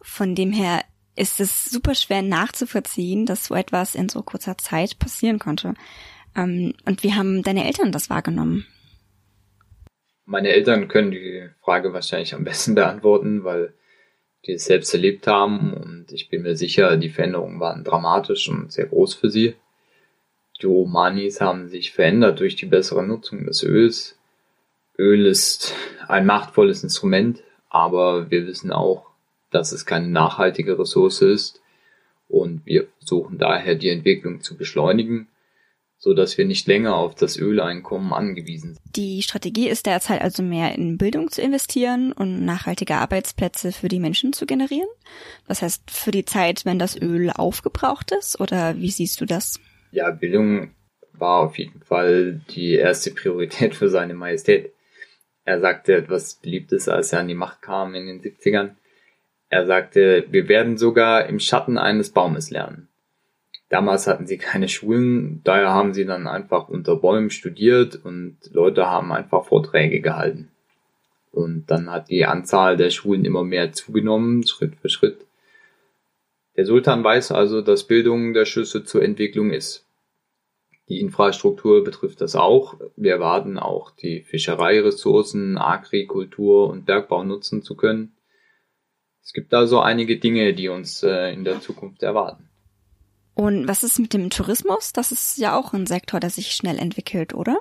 Von 0.00 0.34
dem 0.34 0.52
her 0.52 0.82
ist 1.16 1.40
es 1.40 1.64
super 1.66 1.94
schwer 1.94 2.22
nachzuvollziehen, 2.22 3.24
dass 3.24 3.46
so 3.46 3.54
etwas 3.54 3.94
in 3.94 4.08
so 4.08 4.22
kurzer 4.22 4.58
Zeit 4.58 4.98
passieren 4.98 5.38
konnte. 5.38 5.74
Ähm, 6.36 6.74
und 6.84 7.02
wie 7.02 7.14
haben 7.14 7.42
deine 7.42 7.66
Eltern 7.66 7.92
das 7.92 8.10
wahrgenommen? 8.10 8.66
Meine 10.26 10.48
Eltern 10.48 10.88
können 10.88 11.10
die 11.10 11.48
Frage 11.62 11.92
wahrscheinlich 11.92 12.34
am 12.34 12.44
besten 12.44 12.74
beantworten, 12.74 13.44
weil 13.44 13.74
die 14.46 14.52
es 14.52 14.64
selbst 14.64 14.92
erlebt 14.92 15.26
haben 15.26 15.72
und 15.72 16.12
ich 16.12 16.28
bin 16.28 16.42
mir 16.42 16.56
sicher, 16.56 16.96
die 16.96 17.10
Veränderungen 17.10 17.60
waren 17.60 17.84
dramatisch 17.84 18.48
und 18.48 18.72
sehr 18.72 18.86
groß 18.86 19.14
für 19.14 19.30
sie. 19.30 19.54
Die 20.60 20.66
Omanis 20.66 21.40
haben 21.40 21.68
sich 21.68 21.92
verändert 21.92 22.40
durch 22.40 22.56
die 22.56 22.66
bessere 22.66 23.02
Nutzung 23.02 23.44
des 23.46 23.62
Öls. 23.62 24.18
Öl 24.98 25.26
ist 25.26 25.74
ein 26.08 26.26
machtvolles 26.26 26.82
Instrument, 26.82 27.42
aber 27.68 28.30
wir 28.30 28.46
wissen 28.46 28.70
auch, 28.70 29.06
dass 29.50 29.72
es 29.72 29.86
keine 29.86 30.08
nachhaltige 30.08 30.78
Ressource 30.78 31.22
ist 31.22 31.60
und 32.28 32.64
wir 32.64 32.86
versuchen 32.98 33.38
daher 33.38 33.74
die 33.74 33.88
Entwicklung 33.88 34.40
zu 34.40 34.56
beschleunigen 34.56 35.28
so 36.04 36.12
dass 36.12 36.36
wir 36.36 36.44
nicht 36.44 36.66
länger 36.66 36.96
auf 36.96 37.14
das 37.14 37.38
Öleinkommen 37.38 38.12
angewiesen 38.12 38.74
sind. 38.74 38.94
Die 38.94 39.22
Strategie 39.22 39.70
ist 39.70 39.86
derzeit 39.86 40.20
also 40.20 40.42
mehr 40.42 40.74
in 40.74 40.98
Bildung 40.98 41.30
zu 41.30 41.40
investieren 41.40 42.12
und 42.12 42.44
nachhaltige 42.44 42.96
Arbeitsplätze 42.96 43.72
für 43.72 43.88
die 43.88 44.00
Menschen 44.00 44.34
zu 44.34 44.44
generieren. 44.44 44.88
Das 45.48 45.62
heißt, 45.62 45.90
für 45.90 46.10
die 46.10 46.26
Zeit, 46.26 46.66
wenn 46.66 46.78
das 46.78 47.00
Öl 47.00 47.30
aufgebraucht 47.30 48.12
ist, 48.12 48.38
oder 48.38 48.76
wie 48.76 48.90
siehst 48.90 49.18
du 49.22 49.24
das? 49.24 49.58
Ja, 49.92 50.10
Bildung 50.10 50.74
war 51.14 51.40
auf 51.40 51.56
jeden 51.56 51.80
Fall 51.80 52.42
die 52.50 52.74
erste 52.74 53.10
Priorität 53.10 53.74
für 53.74 53.88
seine 53.88 54.12
Majestät. 54.12 54.74
Er 55.46 55.60
sagte 55.60 55.96
etwas 55.96 56.34
Beliebtes, 56.34 56.86
als 56.86 57.14
er 57.14 57.20
an 57.20 57.28
die 57.28 57.34
Macht 57.34 57.62
kam 57.62 57.94
in 57.94 58.06
den 58.06 58.20
70ern. 58.20 58.72
Er 59.48 59.64
sagte, 59.64 60.26
wir 60.28 60.48
werden 60.48 60.76
sogar 60.76 61.26
im 61.26 61.40
Schatten 61.40 61.78
eines 61.78 62.10
Baumes 62.10 62.50
lernen. 62.50 62.88
Damals 63.74 64.06
hatten 64.06 64.28
sie 64.28 64.38
keine 64.38 64.68
Schulen, 64.68 65.40
daher 65.42 65.70
haben 65.70 65.94
sie 65.94 66.06
dann 66.06 66.28
einfach 66.28 66.68
unter 66.68 66.94
Bäumen 66.94 67.30
studiert 67.30 67.96
und 68.04 68.38
Leute 68.52 68.86
haben 68.86 69.10
einfach 69.10 69.46
Vorträge 69.46 70.00
gehalten. 70.00 70.52
Und 71.32 71.66
dann 71.66 71.90
hat 71.90 72.08
die 72.08 72.24
Anzahl 72.24 72.76
der 72.76 72.90
Schulen 72.90 73.24
immer 73.24 73.42
mehr 73.42 73.72
zugenommen, 73.72 74.46
Schritt 74.46 74.76
für 74.76 74.88
Schritt. 74.88 75.26
Der 76.56 76.66
Sultan 76.66 77.02
weiß 77.02 77.32
also, 77.32 77.62
dass 77.62 77.88
Bildung 77.88 78.32
der 78.32 78.44
Schlüssel 78.44 78.84
zur 78.84 79.02
Entwicklung 79.02 79.50
ist. 79.50 79.84
Die 80.88 81.00
Infrastruktur 81.00 81.82
betrifft 81.82 82.20
das 82.20 82.36
auch. 82.36 82.76
Wir 82.94 83.14
erwarten 83.14 83.58
auch, 83.58 83.90
die 83.90 84.20
Fischereiressourcen, 84.20 85.58
Agrikultur 85.58 86.70
und 86.70 86.86
Bergbau 86.86 87.24
nutzen 87.24 87.60
zu 87.60 87.74
können. 87.74 88.14
Es 89.20 89.32
gibt 89.32 89.52
also 89.52 89.80
einige 89.80 90.20
Dinge, 90.20 90.54
die 90.54 90.68
uns 90.68 91.02
äh, 91.02 91.32
in 91.32 91.42
der 91.42 91.60
Zukunft 91.60 92.04
erwarten. 92.04 92.50
Und 93.34 93.66
was 93.66 93.82
ist 93.82 93.98
mit 93.98 94.14
dem 94.14 94.30
Tourismus? 94.30 94.92
Das 94.92 95.10
ist 95.10 95.38
ja 95.38 95.58
auch 95.58 95.72
ein 95.72 95.86
Sektor, 95.86 96.20
der 96.20 96.30
sich 96.30 96.54
schnell 96.54 96.78
entwickelt, 96.78 97.34
oder? 97.34 97.58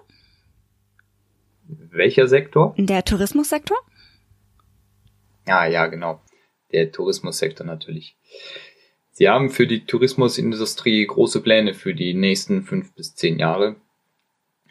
Welcher 1.68 2.28
Sektor? 2.28 2.76
Der 2.78 3.04
Tourismussektor? 3.04 3.78
Ja, 5.48 5.66
ja, 5.66 5.88
genau. 5.88 6.22
Der 6.72 6.92
Tourismussektor 6.92 7.66
natürlich. 7.66 8.18
Sie 9.12 9.30
haben 9.30 9.50
für 9.50 9.68
die 9.68 9.86
Tourismusindustrie 9.86 11.06
große 11.06 11.42
Pläne 11.42 11.74
für 11.74 11.94
die 11.94 12.14
nächsten 12.14 12.64
fünf 12.64 12.94
bis 12.94 13.16
zehn 13.16 13.40
Jahre. 13.40 13.76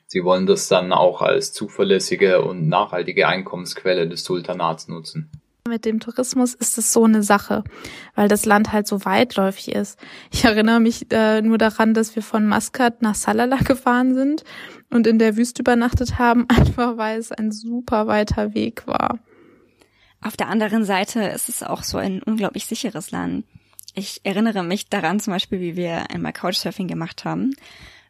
Sie 0.07 0.25
wollen 0.25 0.47
das 0.47 0.69
dann 0.69 0.93
auch 0.93 1.23
als 1.23 1.53
zuverlässige 1.53 2.43
und 2.43 2.69
nachhaltige 2.69 3.29
Einkommensquelle 3.29 4.09
des 4.09 4.25
Sultanats 4.25 4.89
nutzen. 4.89 5.31
Mit 5.69 5.85
dem 5.85 6.01
Tourismus 6.01 6.55
ist 6.55 6.77
es 6.77 6.93
so 6.93 7.05
eine 7.05 7.23
Sache, 7.23 7.63
weil 8.17 8.27
das 8.27 8.45
Land 8.47 8.73
halt 8.73 8.89
so 8.89 9.05
weitläufig 9.05 9.69
ist. 9.69 9.97
Ich 10.33 10.45
erinnere 10.45 10.81
mich 10.81 11.07
äh, 11.13 11.41
nur 11.41 11.57
daran, 11.57 11.95
dass 11.95 12.17
wir 12.17 12.23
von 12.25 12.49
Maskat 12.49 13.01
nach 13.01 13.15
Salalah 13.15 13.59
gefahren 13.59 14.15
sind 14.15 14.43
und 14.91 15.07
in 15.07 15.21
der 15.21 15.37
Wüste 15.37 15.63
übernachtet 15.63 16.19
haben, 16.19 16.47
einfach 16.49 16.97
weil 16.97 17.17
es 17.17 17.31
ein 17.31 17.53
super 17.53 18.09
weiter 18.09 18.55
Weg 18.55 18.89
war. 18.89 19.21
Auf 20.21 20.37
der 20.37 20.49
anderen 20.49 20.85
Seite 20.85 21.23
ist 21.23 21.49
es 21.49 21.63
auch 21.63 21.85
so 21.85 21.97
ein 21.97 22.23
unglaublich 22.25 22.67
sicheres 22.67 23.13
Land. 23.13 23.45
Ich 23.95 24.21
erinnere 24.25 24.65
mich 24.65 24.89
daran 24.89 25.21
zum 25.21 25.33
Beispiel, 25.33 25.61
wie 25.61 25.77
wir 25.77 26.11
einmal 26.11 26.33
Couchsurfing 26.33 26.89
gemacht 26.89 27.25
haben, 27.25 27.55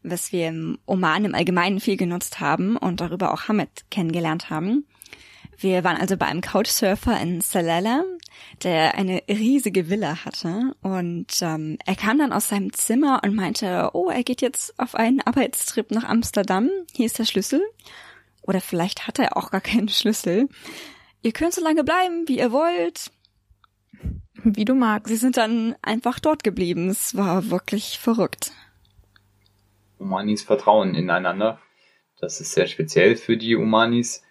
was 0.02 0.32
wir 0.32 0.48
im 0.48 0.78
Oman 0.86 1.26
im 1.26 1.34
Allgemeinen 1.34 1.80
viel 1.80 1.98
genutzt 1.98 2.40
haben 2.40 2.78
und 2.78 3.02
darüber 3.02 3.34
auch 3.34 3.48
Hamid 3.48 3.84
kennengelernt 3.90 4.48
haben. 4.48 4.86
Wir 5.58 5.84
waren 5.84 5.96
also 5.96 6.16
bei 6.16 6.26
einem 6.26 6.40
Couchsurfer 6.40 7.20
in 7.20 7.40
Salalah, 7.40 8.04
der 8.62 8.96
eine 8.96 9.22
riesige 9.28 9.88
Villa 9.88 10.24
hatte. 10.24 10.74
Und 10.82 11.40
ähm, 11.40 11.78
er 11.86 11.94
kam 11.94 12.18
dann 12.18 12.32
aus 12.32 12.48
seinem 12.48 12.72
Zimmer 12.72 13.20
und 13.22 13.34
meinte, 13.34 13.90
oh, 13.92 14.08
er 14.08 14.24
geht 14.24 14.42
jetzt 14.42 14.78
auf 14.78 14.94
einen 14.94 15.20
Arbeitstrip 15.20 15.90
nach 15.90 16.04
Amsterdam. 16.04 16.68
Hier 16.92 17.06
ist 17.06 17.18
der 17.18 17.24
Schlüssel. 17.24 17.62
Oder 18.42 18.60
vielleicht 18.60 19.06
hat 19.06 19.18
er 19.18 19.36
auch 19.36 19.50
gar 19.50 19.60
keinen 19.60 19.88
Schlüssel. 19.88 20.48
Ihr 21.22 21.32
könnt 21.32 21.54
so 21.54 21.62
lange 21.62 21.84
bleiben, 21.84 22.26
wie 22.26 22.38
ihr 22.38 22.50
wollt. 22.50 23.12
Wie 24.42 24.64
du 24.64 24.74
magst. 24.74 25.08
Sie 25.08 25.16
sind 25.16 25.36
dann 25.36 25.76
einfach 25.82 26.18
dort 26.18 26.42
geblieben. 26.42 26.88
Es 26.88 27.16
war 27.16 27.50
wirklich 27.50 27.98
verrückt. 27.98 28.52
Umanis 29.98 30.42
vertrauen 30.42 30.96
ineinander. 30.96 31.60
Das 32.20 32.40
ist 32.40 32.52
sehr 32.52 32.66
speziell 32.66 33.14
für 33.16 33.36
die 33.36 33.54
Umanis. 33.54 34.22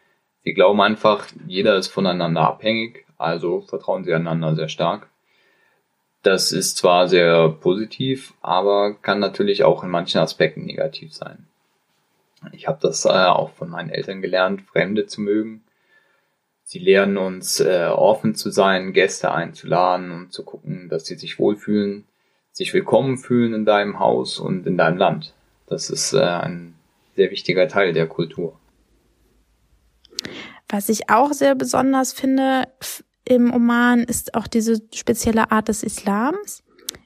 Sie 0.44 0.54
glauben 0.54 0.82
einfach, 0.82 1.28
jeder 1.48 1.76
ist 1.78 1.90
voneinander 1.90 2.42
abhängig, 2.42 3.06
also 3.18 3.62
vertrauen 3.62 4.04
sie 4.04 4.14
einander 4.14 4.56
sehr 4.56 4.70
stark. 4.70 5.08
Das 6.24 6.52
ist 6.52 6.78
zwar 6.78 7.08
sehr 7.08 7.50
positiv, 7.50 8.34
aber 8.42 8.94
kann 8.94 9.20
natürlich 9.20 9.64
auch 9.64 9.84
in 9.84 9.90
manchen 9.90 10.20
Aspekten 10.20 10.66
negativ 10.66 11.14
sein. 11.14 11.48
Ich 12.52 12.68
habe 12.68 12.80
das 12.82 13.06
äh, 13.06 13.10
auch 13.10 13.52
von 13.52 13.70
meinen 13.70 13.90
Eltern 13.90 14.22
gelernt, 14.22 14.62
Fremde 14.62 15.06
zu 15.06 15.22
mögen. 15.22 15.64
Sie 16.64 16.80
lehren 16.80 17.18
uns, 17.18 17.60
äh, 17.60 17.88
offen 17.88 18.34
zu 18.34 18.50
sein, 18.50 18.94
Gäste 18.94 19.32
einzuladen 19.32 20.12
und 20.12 20.34
zu 20.34 20.44
gucken, 20.44 20.90
dass 20.90 21.06
sie 21.06 21.16
sich 21.16 21.38
wohlfühlen, 21.38 22.06
sich 22.52 22.74
willkommen 22.74 23.18
fühlen 23.18 23.54
in 23.54 23.66
deinem 23.66 24.00
Haus 24.00 24.40
und 24.40 24.66
in 24.66 24.78
deinem 24.78 24.98
Land. 24.98 25.34
Das 25.68 25.90
ist 25.90 26.14
äh, 26.14 26.22
ein 26.22 26.76
sehr 27.16 27.30
wichtiger 27.30 27.68
Teil 27.68 27.94
der 27.94 28.08
Kultur. 28.08 28.58
Was 30.72 30.88
ich 30.88 31.10
auch 31.10 31.34
sehr 31.34 31.54
besonders 31.54 32.14
finde 32.14 32.70
im 33.26 33.54
Oman 33.54 34.04
ist 34.04 34.36
auch 34.36 34.48
diese 34.48 34.82
spezielle 34.94 35.52
Art 35.52 35.68
des 35.68 35.84
Islams. 35.84 36.64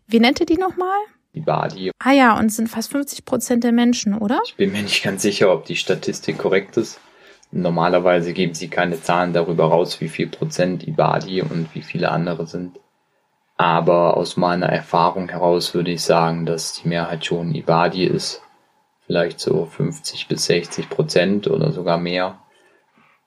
Wie 0.08 0.20
nennt 0.20 0.40
ihr 0.40 0.46
die 0.46 0.58
nochmal? 0.58 1.00
Die 1.34 1.42
Badi. 1.42 1.92
Ah 1.98 2.12
ja, 2.12 2.38
und 2.38 2.50
sind 2.50 2.70
fast 2.70 2.92
50 2.92 3.26
Prozent 3.26 3.64
der 3.64 3.72
Menschen, 3.72 4.14
oder? 4.14 4.40
Ich 4.46 4.56
bin 4.56 4.72
mir 4.72 4.84
nicht 4.84 5.04
ganz 5.04 5.24
sicher, 5.24 5.52
ob 5.52 5.66
die 5.66 5.76
Statistik 5.76 6.38
korrekt 6.38 6.78
ist. 6.78 7.00
Normalerweise 7.52 8.34
geben 8.34 8.54
sie 8.54 8.68
keine 8.68 9.02
Zahlen 9.02 9.34
darüber 9.34 9.66
raus, 9.66 10.00
wie 10.00 10.10
viel 10.10 10.28
Prozent 10.28 10.88
Ibadi 10.88 11.42
und 11.42 11.74
wie 11.74 11.82
viele 11.82 12.12
andere 12.12 12.46
sind. 12.46 12.80
Aber 13.58 14.16
aus 14.16 14.38
meiner 14.38 14.68
Erfahrung 14.68 15.30
heraus 15.30 15.74
würde 15.74 15.92
ich 15.92 16.04
sagen, 16.04 16.46
dass 16.46 16.74
die 16.74 16.88
Mehrheit 16.88 17.26
schon 17.26 17.56
Ibadi 17.56 18.06
ist. 18.06 18.42
Vielleicht 19.08 19.40
so 19.40 19.66
50 19.66 20.28
bis 20.28 20.46
60 20.46 20.90
Prozent 20.90 21.48
oder 21.48 21.72
sogar 21.72 21.98
mehr. 21.98 22.40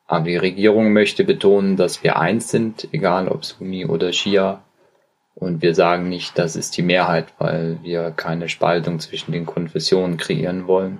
Aber 0.08 0.24
die 0.24 0.38
Regierung 0.38 0.92
möchte 0.94 1.22
betonen, 1.22 1.76
dass 1.76 2.02
wir 2.02 2.18
eins 2.18 2.48
sind, 2.48 2.88
egal 2.92 3.28
ob 3.28 3.44
Sunni 3.44 3.84
oder 3.84 4.12
Shia. 4.12 4.64
Und 5.34 5.60
wir 5.62 5.74
sagen 5.74 6.08
nicht, 6.08 6.38
das 6.38 6.56
ist 6.56 6.76
die 6.78 6.82
Mehrheit, 6.82 7.26
weil 7.38 7.78
wir 7.82 8.10
keine 8.10 8.48
Spaltung 8.48 8.98
zwischen 9.00 9.32
den 9.32 9.44
Konfessionen 9.44 10.16
kreieren 10.16 10.66
wollen. 10.66 10.98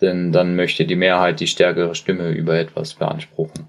Denn 0.00 0.30
dann 0.32 0.54
möchte 0.54 0.86
die 0.86 0.96
Mehrheit 0.96 1.40
die 1.40 1.48
stärkere 1.48 1.94
Stimme 1.96 2.30
über 2.30 2.56
etwas 2.56 2.94
beanspruchen. 2.94 3.66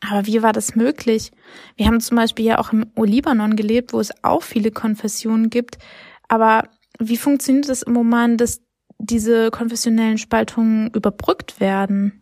Aber 0.00 0.26
wie 0.26 0.42
war 0.42 0.52
das 0.52 0.74
möglich? 0.74 1.30
Wir 1.76 1.86
haben 1.86 2.00
zum 2.00 2.16
Beispiel 2.16 2.46
ja 2.46 2.58
auch 2.58 2.72
im 2.72 2.90
Libanon 2.96 3.54
gelebt, 3.54 3.92
wo 3.92 4.00
es 4.00 4.10
auch 4.24 4.42
viele 4.42 4.72
Konfessionen 4.72 5.50
gibt. 5.50 5.78
Aber 6.26 6.64
wie 6.98 7.16
funktioniert 7.16 7.68
es 7.68 7.82
im 7.82 7.92
Moment, 7.92 8.40
dass 8.40 8.60
diese 8.98 9.50
konfessionellen 9.50 10.18
Spaltungen 10.18 10.90
überbrückt 10.90 11.60
werden? 11.60 12.20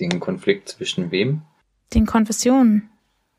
Den 0.00 0.18
Konflikt 0.18 0.70
zwischen 0.70 1.10
wem? 1.10 1.42
Den 1.92 2.06
Konfessionen. 2.06 2.88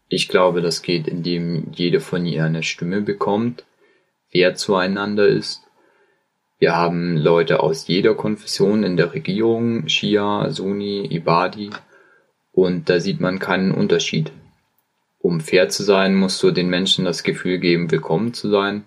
Ich 0.10 0.28
glaube, 0.28 0.62
das 0.62 0.82
geht, 0.82 1.08
indem 1.08 1.72
jede 1.72 2.00
von 2.00 2.26
ihr 2.26 2.44
eine 2.44 2.64
Stimme 2.64 3.02
bekommt, 3.02 3.66
wer 4.32 4.56
zueinander 4.56 5.28
ist. 5.28 5.64
Wir 6.60 6.76
haben 6.76 7.18
Leute 7.18 7.62
aus 7.62 7.88
jeder 7.88 8.14
Konfession 8.14 8.84
in 8.84 8.96
der 8.96 9.14
Regierung, 9.14 9.88
Shia, 9.88 10.52
Sunni, 10.52 11.08
Ibadi, 11.10 11.72
und 12.52 12.90
da 12.90 13.00
sieht 13.00 13.20
man 13.20 13.40
keinen 13.40 13.72
Unterschied. 13.72 14.32
Um 15.20 15.40
fair 15.40 15.70
zu 15.70 15.84
sein, 15.84 16.16
musst 16.16 16.44
du 16.44 16.52
den 16.52 16.70
Menschen 16.70 17.06
das 17.06 17.24
Gefühl 17.24 17.58
geben, 17.58 17.90
willkommen 17.90 18.34
zu 18.34 18.50
sein. 18.50 18.86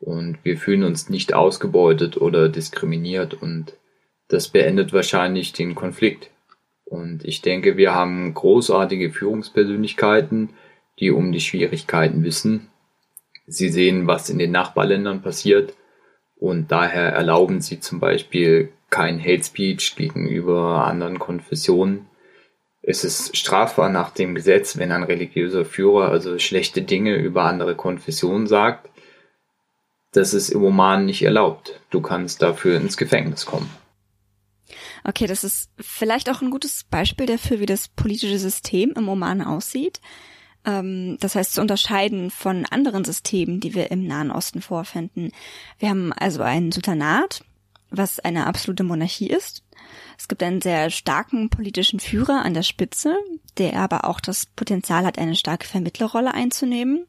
Und 0.00 0.38
wir 0.44 0.56
fühlen 0.56 0.84
uns 0.84 1.08
nicht 1.08 1.34
ausgebeutet 1.34 2.16
oder 2.16 2.48
diskriminiert 2.48 3.34
und 3.34 3.74
das 4.28 4.48
beendet 4.48 4.92
wahrscheinlich 4.92 5.52
den 5.52 5.74
Konflikt. 5.74 6.30
Und 6.88 7.24
ich 7.24 7.42
denke, 7.42 7.76
wir 7.76 7.94
haben 7.94 8.32
großartige 8.32 9.10
Führungspersönlichkeiten, 9.10 10.50
die 10.98 11.10
um 11.10 11.32
die 11.32 11.40
Schwierigkeiten 11.40 12.24
wissen. 12.24 12.68
Sie 13.46 13.68
sehen, 13.68 14.06
was 14.06 14.30
in 14.30 14.38
den 14.38 14.52
Nachbarländern 14.52 15.22
passiert 15.22 15.74
und 16.38 16.70
daher 16.70 17.12
erlauben 17.12 17.60
sie 17.60 17.80
zum 17.80 17.98
Beispiel 17.98 18.72
kein 18.90 19.20
Hate 19.20 19.42
Speech 19.42 19.96
gegenüber 19.96 20.86
anderen 20.86 21.18
Konfessionen. 21.18 22.06
Es 22.80 23.04
ist 23.04 23.36
strafbar 23.36 23.90
nach 23.90 24.10
dem 24.10 24.34
Gesetz, 24.34 24.78
wenn 24.78 24.92
ein 24.92 25.02
religiöser 25.02 25.64
Führer 25.64 26.10
also 26.10 26.38
schlechte 26.38 26.82
Dinge 26.82 27.16
über 27.16 27.44
andere 27.44 27.74
Konfessionen 27.74 28.46
sagt. 28.46 28.88
Das 30.12 30.32
ist 30.32 30.50
im 30.50 30.62
Oman 30.62 31.04
nicht 31.04 31.22
erlaubt. 31.22 31.80
Du 31.90 32.00
kannst 32.00 32.40
dafür 32.40 32.76
ins 32.76 32.96
Gefängnis 32.96 33.44
kommen. 33.44 33.68
Okay, 35.04 35.26
das 35.26 35.44
ist 35.44 35.70
vielleicht 35.78 36.30
auch 36.30 36.42
ein 36.42 36.50
gutes 36.50 36.84
Beispiel 36.84 37.26
dafür, 37.26 37.60
wie 37.60 37.66
das 37.66 37.88
politische 37.88 38.38
System 38.38 38.92
im 38.96 39.08
Oman 39.08 39.42
aussieht. 39.42 40.00
Ähm, 40.64 41.16
das 41.20 41.34
heißt, 41.34 41.54
zu 41.54 41.60
unterscheiden 41.60 42.30
von 42.30 42.66
anderen 42.66 43.04
Systemen, 43.04 43.60
die 43.60 43.74
wir 43.74 43.90
im 43.90 44.06
Nahen 44.06 44.30
Osten 44.30 44.60
vorfinden. 44.60 45.32
Wir 45.78 45.90
haben 45.90 46.12
also 46.12 46.42
ein 46.42 46.72
Sultanat, 46.72 47.44
was 47.90 48.20
eine 48.20 48.46
absolute 48.46 48.84
Monarchie 48.84 49.28
ist. 49.28 49.62
Es 50.18 50.28
gibt 50.28 50.42
einen 50.42 50.60
sehr 50.60 50.90
starken 50.90 51.48
politischen 51.48 52.00
Führer 52.00 52.44
an 52.44 52.54
der 52.54 52.62
Spitze, 52.62 53.16
der 53.56 53.76
aber 53.76 54.04
auch 54.04 54.20
das 54.20 54.46
Potenzial 54.46 55.06
hat, 55.06 55.18
eine 55.18 55.36
starke 55.36 55.66
Vermittlerrolle 55.66 56.34
einzunehmen. 56.34 57.06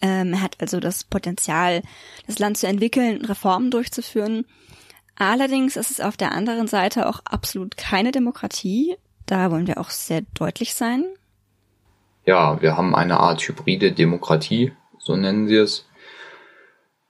Ähm, 0.00 0.32
er 0.32 0.42
hat 0.42 0.56
also 0.60 0.80
das 0.80 1.04
Potenzial, 1.04 1.82
das 2.26 2.38
Land 2.38 2.56
zu 2.56 2.66
entwickeln, 2.66 3.24
Reformen 3.24 3.70
durchzuführen 3.70 4.46
Allerdings 5.18 5.76
ist 5.76 5.90
es 5.90 6.00
auf 6.00 6.16
der 6.16 6.30
anderen 6.30 6.68
Seite 6.68 7.08
auch 7.08 7.20
absolut 7.24 7.76
keine 7.76 8.12
Demokratie. 8.12 8.96
Da 9.26 9.50
wollen 9.50 9.66
wir 9.66 9.78
auch 9.78 9.90
sehr 9.90 10.22
deutlich 10.34 10.74
sein. 10.74 11.04
Ja, 12.24 12.62
wir 12.62 12.76
haben 12.76 12.94
eine 12.94 13.18
Art 13.18 13.40
hybride 13.42 13.90
Demokratie, 13.90 14.72
so 14.98 15.16
nennen 15.16 15.48
sie 15.48 15.56
es. 15.56 15.86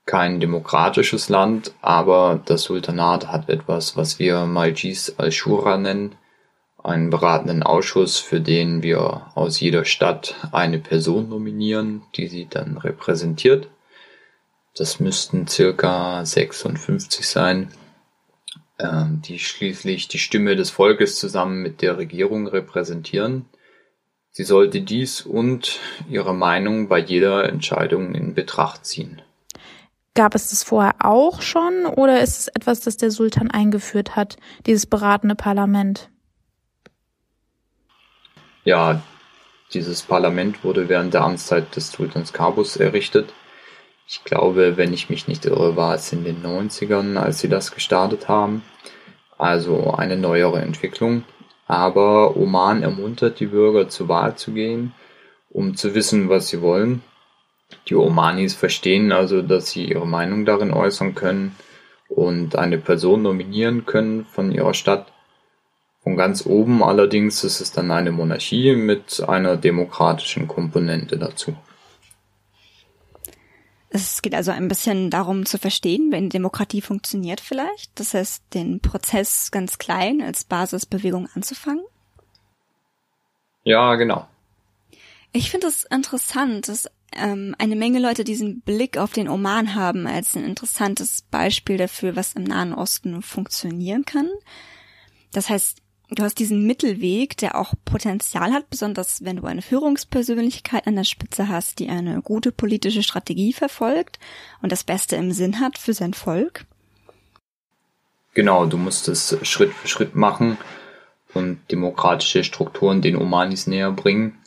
Kein 0.07 0.39
demokratisches 0.39 1.29
Land, 1.29 1.73
aber 1.81 2.41
das 2.45 2.63
Sultanat 2.63 3.27
hat 3.27 3.47
etwas, 3.47 3.95
was 3.95 4.17
wir 4.17 4.45
Majlis 4.47 5.13
al-Shura 5.19 5.77
nennen, 5.77 6.15
einen 6.81 7.11
beratenden 7.11 7.61
Ausschuss, 7.61 8.17
für 8.17 8.41
den 8.41 8.81
wir 8.81 9.27
aus 9.35 9.59
jeder 9.59 9.85
Stadt 9.85 10.33
eine 10.51 10.79
Person 10.79 11.29
nominieren, 11.29 12.01
die 12.15 12.27
sie 12.27 12.47
dann 12.49 12.77
repräsentiert. 12.77 13.67
Das 14.75 14.99
müssten 14.99 15.47
circa 15.47 16.25
56 16.25 17.27
sein 17.27 17.71
die 18.81 19.39
schließlich 19.39 20.07
die 20.07 20.19
Stimme 20.19 20.55
des 20.55 20.69
Volkes 20.69 21.19
zusammen 21.19 21.61
mit 21.61 21.81
der 21.81 21.97
Regierung 21.97 22.47
repräsentieren. 22.47 23.45
Sie 24.31 24.43
sollte 24.43 24.81
dies 24.81 25.21
und 25.21 25.79
ihre 26.09 26.33
Meinung 26.33 26.87
bei 26.87 26.99
jeder 26.99 27.49
Entscheidung 27.49 28.15
in 28.15 28.35
Betracht 28.35 28.85
ziehen. 28.85 29.21
Gab 30.13 30.33
es 30.33 30.49
das 30.49 30.63
vorher 30.63 30.95
auch 30.99 31.41
schon 31.41 31.85
oder 31.85 32.21
ist 32.21 32.39
es 32.39 32.47
etwas, 32.47 32.79
das 32.79 32.97
der 32.97 33.11
Sultan 33.11 33.51
eingeführt 33.51 34.15
hat, 34.15 34.37
dieses 34.65 34.85
beratende 34.85 35.35
Parlament? 35.35 36.09
Ja, 38.63 39.01
dieses 39.73 40.01
Parlament 40.03 40.63
wurde 40.63 40.89
während 40.89 41.13
der 41.13 41.21
Amtszeit 41.21 41.75
des 41.75 41.91
Sultans 41.91 42.33
Kabus 42.33 42.77
errichtet. 42.77 43.33
Ich 44.11 44.23
glaube, 44.23 44.75
wenn 44.75 44.91
ich 44.91 45.11
mich 45.11 45.27
nicht 45.27 45.45
irre, 45.45 45.75
war 45.75 45.93
es 45.93 46.11
in 46.11 46.23
den 46.23 46.41
90ern, 46.41 47.15
als 47.15 47.41
sie 47.41 47.47
das 47.47 47.71
gestartet 47.71 48.27
haben. 48.27 48.63
Also 49.37 49.93
eine 49.93 50.17
neuere 50.17 50.61
Entwicklung. 50.61 51.25
Aber 51.67 52.35
Oman 52.35 52.81
ermuntert 52.81 53.39
die 53.39 53.45
Bürger 53.45 53.87
zur 53.87 54.07
Wahl 54.07 54.35
zu 54.35 54.51
gehen, 54.51 54.95
um 55.51 55.75
zu 55.75 55.93
wissen, 55.93 56.27
was 56.27 56.47
sie 56.47 56.59
wollen. 56.59 57.03
Die 57.87 57.93
Omanis 57.93 58.55
verstehen 58.55 59.11
also, 59.11 59.43
dass 59.43 59.69
sie 59.69 59.85
ihre 59.85 60.07
Meinung 60.07 60.43
darin 60.43 60.73
äußern 60.73 61.13
können 61.13 61.55
und 62.07 62.55
eine 62.55 62.79
Person 62.79 63.21
nominieren 63.21 63.85
können 63.85 64.25
von 64.25 64.51
ihrer 64.51 64.73
Stadt. 64.73 65.13
Von 66.01 66.17
ganz 66.17 66.47
oben 66.47 66.81
allerdings 66.81 67.43
ist 67.43 67.61
es 67.61 67.71
dann 67.73 67.91
eine 67.91 68.11
Monarchie 68.11 68.75
mit 68.75 69.23
einer 69.27 69.55
demokratischen 69.55 70.47
Komponente 70.47 71.19
dazu. 71.19 71.55
Es 73.91 74.21
geht 74.21 74.35
also 74.35 74.51
ein 74.51 74.67
bisschen 74.67 75.09
darum 75.09 75.45
zu 75.45 75.57
verstehen, 75.57 76.11
wenn 76.11 76.29
Demokratie 76.29 76.81
funktioniert 76.81 77.41
vielleicht. 77.41 77.99
Das 77.99 78.13
heißt, 78.13 78.43
den 78.53 78.81
Prozess 78.81 79.49
ganz 79.49 79.79
klein 79.79 80.21
als 80.21 80.43
Basisbewegung 80.43 81.27
anzufangen. 81.33 81.83
Ja, 83.63 83.95
genau. 83.95 84.27
Ich 85.31 85.49
finde 85.49 85.67
es 85.67 85.83
interessant, 85.85 86.67
dass 86.67 86.87
ähm, 87.15 87.55
eine 87.57 87.75
Menge 87.75 87.99
Leute 87.99 88.23
diesen 88.23 88.61
Blick 88.61 88.97
auf 88.97 89.13
den 89.13 89.27
Oman 89.27 89.75
haben 89.75 90.07
als 90.07 90.35
ein 90.35 90.43
interessantes 90.43 91.23
Beispiel 91.23 91.77
dafür, 91.77 92.15
was 92.15 92.33
im 92.33 92.43
Nahen 92.43 92.73
Osten 92.73 93.21
funktionieren 93.21 94.05
kann. 94.05 94.29
Das 95.31 95.49
heißt, 95.49 95.81
du 96.11 96.23
hast 96.23 96.39
diesen 96.39 96.65
Mittelweg, 96.65 97.37
der 97.37 97.55
auch 97.55 97.73
Potenzial 97.85 98.51
hat, 98.51 98.69
besonders 98.69 99.23
wenn 99.23 99.37
du 99.37 99.45
eine 99.45 99.61
Führungspersönlichkeit 99.61 100.87
an 100.87 100.95
der 100.95 101.03
Spitze 101.03 101.47
hast, 101.47 101.79
die 101.79 101.89
eine 101.89 102.21
gute 102.21 102.51
politische 102.51 103.03
Strategie 103.03 103.53
verfolgt 103.53 104.19
und 104.61 104.71
das 104.71 104.83
Beste 104.83 105.15
im 105.15 105.31
Sinn 105.31 105.59
hat 105.59 105.77
für 105.77 105.93
sein 105.93 106.13
Volk. 106.13 106.65
Genau, 108.33 108.65
du 108.65 108.77
musst 108.77 109.07
es 109.07 109.37
Schritt 109.43 109.73
für 109.73 109.87
Schritt 109.87 110.15
machen 110.15 110.57
und 111.33 111.59
demokratische 111.71 112.43
Strukturen 112.43 113.01
den 113.01 113.15
Omanis 113.15 113.67
näher 113.67 113.91
bringen. 113.91 114.37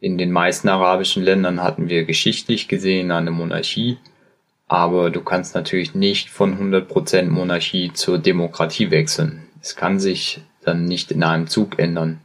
In 0.00 0.18
den 0.18 0.30
meisten 0.30 0.68
arabischen 0.68 1.22
Ländern 1.22 1.62
hatten 1.62 1.88
wir 1.88 2.04
geschichtlich 2.04 2.68
gesehen 2.68 3.10
eine 3.10 3.30
Monarchie, 3.30 3.98
aber 4.68 5.10
du 5.10 5.22
kannst 5.22 5.54
natürlich 5.54 5.94
nicht 5.94 6.28
von 6.28 6.58
100% 6.58 7.28
Monarchie 7.28 7.92
zur 7.92 8.18
Demokratie 8.18 8.90
wechseln. 8.90 9.48
Es 9.62 9.74
kann 9.74 9.98
sich 9.98 10.42
dann 10.66 10.84
nicht 10.84 11.10
in 11.10 11.22
einem 11.22 11.46
Zug 11.46 11.78
ändern. 11.78 12.20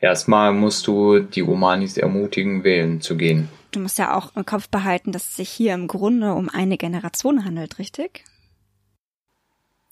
Erstmal 0.00 0.52
musst 0.52 0.86
du 0.86 1.20
die 1.20 1.42
Omanis 1.42 1.96
ermutigen, 1.96 2.62
wählen 2.62 3.00
zu 3.00 3.16
gehen. 3.16 3.48
Du 3.72 3.80
musst 3.80 3.98
ja 3.98 4.16
auch 4.16 4.34
im 4.36 4.46
Kopf 4.46 4.68
behalten, 4.68 5.12
dass 5.12 5.28
es 5.28 5.36
sich 5.36 5.50
hier 5.50 5.74
im 5.74 5.88
Grunde 5.88 6.34
um 6.34 6.48
eine 6.48 6.78
Generation 6.78 7.44
handelt, 7.44 7.78
richtig? 7.78 8.24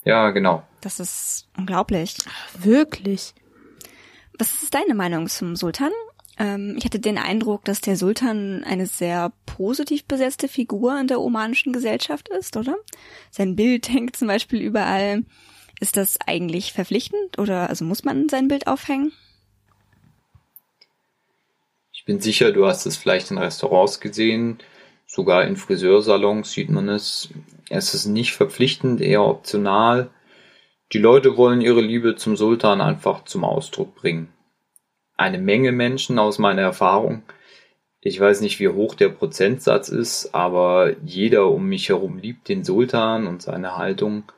Ja, 0.03 0.31
genau. 0.31 0.63
Das 0.81 0.99
ist 0.99 1.49
unglaublich. 1.57 2.15
Wirklich? 2.57 3.33
Was 4.39 4.63
ist 4.63 4.73
deine 4.73 4.95
Meinung 4.95 5.27
zum 5.27 5.55
Sultan? 5.55 5.91
Ähm, 6.39 6.75
ich 6.77 6.85
hatte 6.85 6.99
den 6.99 7.17
Eindruck, 7.17 7.65
dass 7.65 7.81
der 7.81 7.97
Sultan 7.97 8.63
eine 8.63 8.85
sehr 8.85 9.33
positiv 9.45 10.05
besetzte 10.05 10.47
Figur 10.47 10.97
in 10.99 11.07
der 11.07 11.19
omanischen 11.19 11.73
Gesellschaft 11.73 12.29
ist, 12.29 12.55
oder? 12.55 12.77
Sein 13.31 13.55
Bild 13.55 13.89
hängt 13.93 14.15
zum 14.15 14.27
Beispiel 14.27 14.61
überall. 14.61 15.23
Ist 15.79 15.97
das 15.97 16.17
eigentlich 16.25 16.73
verpflichtend 16.73 17.37
oder 17.37 17.69
also 17.69 17.85
muss 17.85 18.03
man 18.03 18.29
sein 18.29 18.47
Bild 18.47 18.67
aufhängen? 18.67 19.11
Ich 21.93 22.05
bin 22.05 22.19
sicher, 22.19 22.51
du 22.51 22.65
hast 22.65 22.85
es 22.85 22.97
vielleicht 22.97 23.31
in 23.31 23.37
Restaurants 23.37 23.99
gesehen, 23.99 24.59
sogar 25.05 25.43
in 25.43 25.57
Friseursalons 25.57 26.51
sieht 26.51 26.69
man 26.69 26.89
es. 26.89 27.29
Es 27.69 27.93
ist 27.93 28.05
nicht 28.05 28.33
verpflichtend, 28.33 29.01
eher 29.01 29.23
optional. 29.23 30.09
Die 30.93 30.99
Leute 30.99 31.37
wollen 31.37 31.61
ihre 31.61 31.81
Liebe 31.81 32.15
zum 32.15 32.37
Sultan 32.37 32.81
einfach 32.81 33.25
zum 33.25 33.43
Ausdruck 33.43 33.93
bringen. 33.95 34.29
Eine 35.17 35.37
Menge 35.37 35.71
Menschen 35.71 36.17
aus 36.17 36.39
meiner 36.39 36.61
Erfahrung, 36.61 37.23
ich 38.07 38.19
weiß 38.19 38.41
nicht, 38.41 38.59
wie 38.59 38.69
hoch 38.69 38.95
der 38.95 39.09
Prozentsatz 39.09 39.89
ist, 39.89 40.33
aber 40.33 40.95
jeder 41.03 41.49
um 41.49 41.67
mich 41.67 41.89
herum 41.89 42.19
liebt 42.19 42.47
den 42.47 42.63
Sultan 42.63 43.27
und 43.27 43.41
seine 43.41 43.75
Haltung 43.75 44.31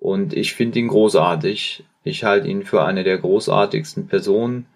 Und 0.00 0.34
ich 0.34 0.54
finde 0.54 0.78
ihn 0.78 0.88
großartig. 0.88 1.84
Ich 2.04 2.24
halte 2.24 2.48
ihn 2.48 2.64
für 2.64 2.84
eine 2.84 3.02
der 3.02 3.18
großartigsten 3.18 4.06
Personen. 4.06 4.66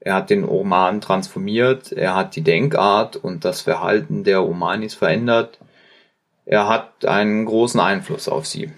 Er 0.00 0.14
hat 0.14 0.30
den 0.30 0.44
Oman 0.44 1.00
transformiert, 1.00 1.92
er 1.92 2.16
hat 2.16 2.34
die 2.34 2.42
Denkart 2.42 3.16
und 3.16 3.44
das 3.44 3.60
Verhalten 3.60 4.24
der 4.24 4.44
Omanis 4.44 4.94
verändert. 4.94 5.58
Er 6.44 6.66
hat 6.68 7.04
einen 7.04 7.44
großen 7.44 7.78
Einfluss 7.78 8.28
auf 8.28 8.46
sie. 8.46 8.72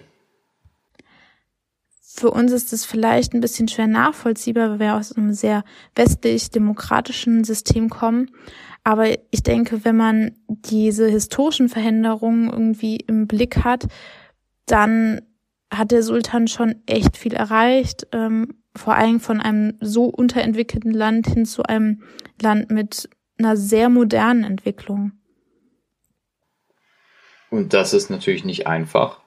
Für 2.17 2.31
uns 2.31 2.53
ist 2.53 2.73
es 2.73 2.85
vielleicht 2.85 3.33
ein 3.33 3.41
bisschen 3.41 3.69
schwer 3.69 3.87
nachvollziehbar, 3.87 4.71
weil 4.71 4.79
wir 4.81 4.97
aus 4.97 5.13
einem 5.13 5.33
sehr 5.33 5.65
westlich-demokratischen 5.97 7.43
System 7.43 7.89
kommen. 7.89 8.31
Aber 8.85 9.07
ich 9.31 9.43
denke, 9.43 9.85
wenn 9.85 9.97
man 9.97 10.33
diese 10.47 11.09
historischen 11.09 11.69
Veränderungen 11.69 12.51
irgendwie 12.51 12.97
im 12.97 13.27
Blick 13.27 13.65
hat, 13.65 13.87
dann 14.67 15.23
hat 15.79 15.91
der 15.91 16.03
Sultan 16.03 16.49
schon 16.49 16.77
echt 16.87 17.17
viel 17.17 17.35
erreicht, 17.35 18.07
ähm, 18.13 18.59
vor 18.77 18.95
allem 18.95 19.21
von 19.21 19.41
einem 19.41 19.77
so 19.81 20.05
unterentwickelten 20.05 20.93
Land 20.93 21.29
hin 21.29 21.47
zu 21.47 21.63
einem 21.63 22.03
Land 22.41 22.71
mit 22.71 23.09
einer 23.39 23.57
sehr 23.57 23.89
modernen 23.89 24.45
Entwicklung. 24.45 25.13
Und 27.51 27.73
das 27.73 27.95
ist 27.95 28.11
natürlich 28.11 28.45
nicht 28.45 28.67
einfach. 28.67 29.21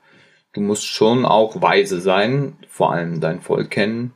Du 0.54 0.62
musst 0.62 0.86
schon 0.86 1.26
auch 1.26 1.62
weise 1.62 2.02
sein, 2.02 2.58
vor 2.68 2.92
allem 2.92 3.22
dein 3.22 3.42
Volk 3.42 3.70
kennen. 3.70 4.14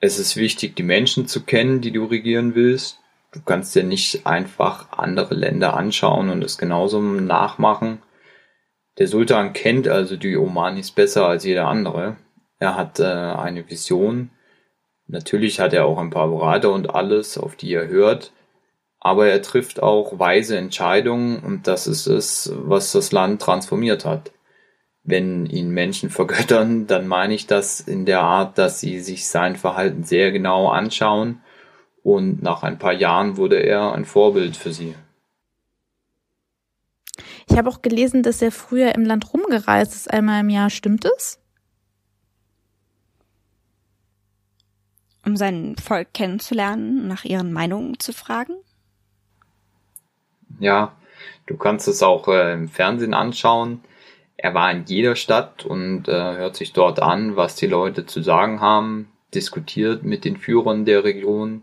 Es 0.00 0.18
ist 0.18 0.36
wichtig, 0.36 0.74
die 0.74 0.82
Menschen 0.82 1.28
zu 1.28 1.44
kennen, 1.44 1.80
die 1.80 1.92
du 1.92 2.04
regieren 2.04 2.54
willst. 2.54 2.98
Du 3.32 3.40
kannst 3.40 3.74
dir 3.74 3.84
nicht 3.84 4.26
einfach 4.26 4.90
andere 4.92 5.34
Länder 5.34 5.74
anschauen 5.74 6.30
und 6.30 6.42
es 6.42 6.58
genauso 6.58 7.00
nachmachen. 7.00 8.02
Der 8.98 9.08
Sultan 9.08 9.52
kennt 9.52 9.88
also 9.88 10.16
die 10.16 10.36
Omanis 10.36 10.90
besser 10.90 11.26
als 11.26 11.44
jeder 11.44 11.66
andere. 11.68 12.16
Er 12.58 12.76
hat 12.76 13.00
äh, 13.00 13.04
eine 13.04 13.68
Vision. 13.68 14.30
Natürlich 15.06 15.60
hat 15.60 15.72
er 15.72 15.86
auch 15.86 15.98
ein 15.98 16.10
paar 16.10 16.28
Berater 16.28 16.72
und 16.72 16.94
alles, 16.94 17.38
auf 17.38 17.56
die 17.56 17.72
er 17.72 17.88
hört. 17.88 18.32
Aber 19.00 19.26
er 19.26 19.42
trifft 19.42 19.82
auch 19.82 20.18
weise 20.18 20.56
Entscheidungen 20.56 21.40
und 21.40 21.66
das 21.66 21.86
ist 21.86 22.06
es, 22.06 22.52
was 22.54 22.92
das 22.92 23.10
Land 23.10 23.42
transformiert 23.42 24.04
hat. 24.04 24.30
Wenn 25.02 25.46
ihn 25.46 25.70
Menschen 25.70 26.10
vergöttern, 26.20 26.86
dann 26.86 27.08
meine 27.08 27.34
ich 27.34 27.46
das 27.46 27.80
in 27.80 28.06
der 28.06 28.20
Art, 28.20 28.58
dass 28.58 28.78
sie 28.78 29.00
sich 29.00 29.26
sein 29.26 29.56
Verhalten 29.56 30.04
sehr 30.04 30.30
genau 30.30 30.68
anschauen 30.68 31.40
und 32.02 32.42
nach 32.42 32.62
ein 32.62 32.78
paar 32.78 32.92
Jahren 32.92 33.36
wurde 33.36 33.56
er 33.56 33.92
ein 33.92 34.04
Vorbild 34.04 34.56
für 34.56 34.72
sie. 34.72 34.94
Ich 37.48 37.56
habe 37.56 37.68
auch 37.68 37.82
gelesen, 37.82 38.22
dass 38.22 38.42
er 38.42 38.52
früher 38.52 38.94
im 38.94 39.04
Land 39.04 39.32
rumgereist 39.32 39.94
ist, 39.94 40.12
einmal 40.12 40.40
im 40.40 40.50
Jahr. 40.50 40.70
Stimmt 40.70 41.04
es? 41.04 41.40
Um 45.24 45.36
sein 45.36 45.76
Volk 45.76 46.12
kennenzulernen, 46.12 47.06
nach 47.06 47.24
ihren 47.24 47.52
Meinungen 47.52 47.98
zu 47.98 48.12
fragen? 48.12 48.54
Ja, 50.58 50.96
du 51.46 51.56
kannst 51.56 51.88
es 51.88 52.02
auch 52.02 52.28
äh, 52.28 52.52
im 52.52 52.68
Fernsehen 52.68 53.14
anschauen. 53.14 53.80
Er 54.36 54.54
war 54.54 54.70
in 54.72 54.84
jeder 54.86 55.14
Stadt 55.14 55.64
und 55.64 56.08
äh, 56.08 56.12
hört 56.12 56.56
sich 56.56 56.72
dort 56.72 57.00
an, 57.00 57.36
was 57.36 57.54
die 57.54 57.68
Leute 57.68 58.06
zu 58.06 58.22
sagen 58.22 58.60
haben, 58.60 59.12
diskutiert 59.34 60.02
mit 60.02 60.24
den 60.24 60.36
Führern 60.36 60.84
der 60.84 61.04
Region. 61.04 61.62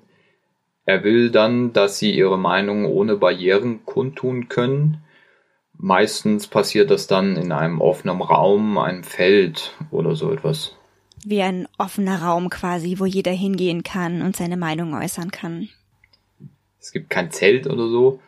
Er 0.85 1.03
will 1.03 1.29
dann, 1.29 1.73
dass 1.73 1.99
sie 1.99 2.15
ihre 2.15 2.39
Meinung 2.39 2.85
ohne 2.85 3.17
Barrieren 3.17 3.85
kundtun 3.85 4.47
können. 4.47 5.03
Meistens 5.81 6.47
passiert 6.47 6.91
das 6.91 7.07
dann 7.07 7.37
in 7.37 7.53
einem 7.53 7.79
offenen 7.79 8.21
Raum, 8.21 8.77
einem 8.77 9.05
Feld 9.05 9.77
oder 9.91 10.13
so 10.13 10.29
etwas. 10.33 10.75
Wie 11.23 11.41
ein 11.41 11.69
offener 11.77 12.21
Raum 12.21 12.49
quasi, 12.49 12.99
wo 12.99 13.05
jeder 13.05 13.31
hingehen 13.31 13.83
kann 13.83 14.21
und 14.21 14.35
seine 14.35 14.57
Meinung 14.57 14.93
äußern 14.93 15.31
kann. 15.31 15.69
Es 16.81 16.91
gibt 16.91 17.09
kein 17.09 17.31
Zelt 17.31 17.65
oder 17.65 17.87
so. 17.87 18.19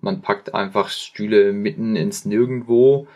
Man 0.00 0.22
packt 0.22 0.54
einfach 0.54 0.90
Stühle 0.90 1.52
mitten 1.52 1.96
ins 1.96 2.24
Nirgendwo. 2.24 3.08